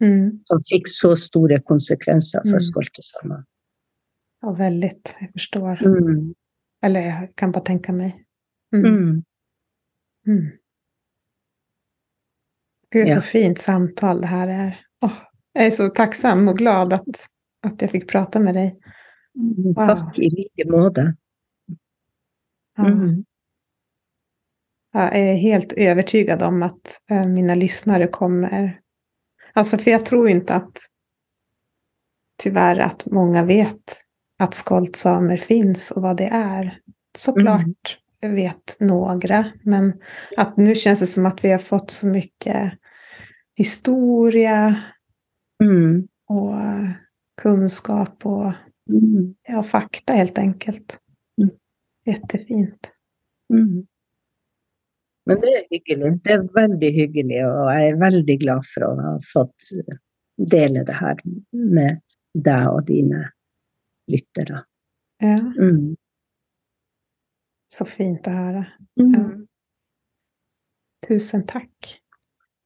[0.00, 0.40] Mm.
[0.46, 2.66] som fikk så store konsekvenser for Mm.
[2.68, 3.44] skoltesamer.
[4.42, 4.90] Ja, veldig.
[5.20, 5.80] Jeg forstår.
[5.82, 6.34] Mm.
[6.82, 8.12] Eller jeg kan bare tenke meg.
[8.72, 8.84] Mm.
[8.84, 9.24] Mm.
[10.26, 10.52] Mm.
[12.92, 13.14] Gud, Ja.
[13.14, 14.76] så fint samtale det her er.
[15.02, 15.16] Åh,
[15.54, 17.28] jeg er så tacksam og glad at,
[17.64, 18.76] at jeg fikk prate med dig.
[19.34, 19.74] Mm.
[19.76, 19.86] Wow.
[19.86, 21.16] Takk i like måte.
[22.78, 22.84] Ja.
[24.94, 28.78] Jeg er helt overbevist om at mine mina lyssnare kommer...
[29.58, 30.78] Alltså, för jag tror inte att
[32.42, 34.02] tyvärr att många vet
[34.38, 36.78] att skoltsamer finns och vad det är.
[37.18, 40.00] Såklart vet några, men
[40.36, 42.72] att nu känns det som att vi har fått så mycket
[43.56, 44.82] historia
[45.64, 46.08] Mm.
[46.28, 46.54] och
[47.42, 48.52] kunskap och
[48.90, 49.34] Mm.
[49.48, 50.98] ja, fakta helt enkelt.
[51.42, 51.50] Mm.
[52.04, 52.90] Jättefint.
[53.54, 53.86] Mm.
[55.28, 56.12] Men det er hyggelig.
[56.24, 59.68] Det er veldig hyggelig, og jeg er veldig glad for å ha fått
[60.38, 61.20] dele det her
[61.52, 62.00] med
[62.38, 63.26] deg og dine
[64.08, 64.62] lyttere.
[65.20, 65.96] Ja, Mm.
[67.70, 68.64] så fint å høre.
[68.98, 69.46] Mm.
[71.04, 71.98] Tusen takk.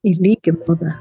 [0.04, 0.94] I like måte.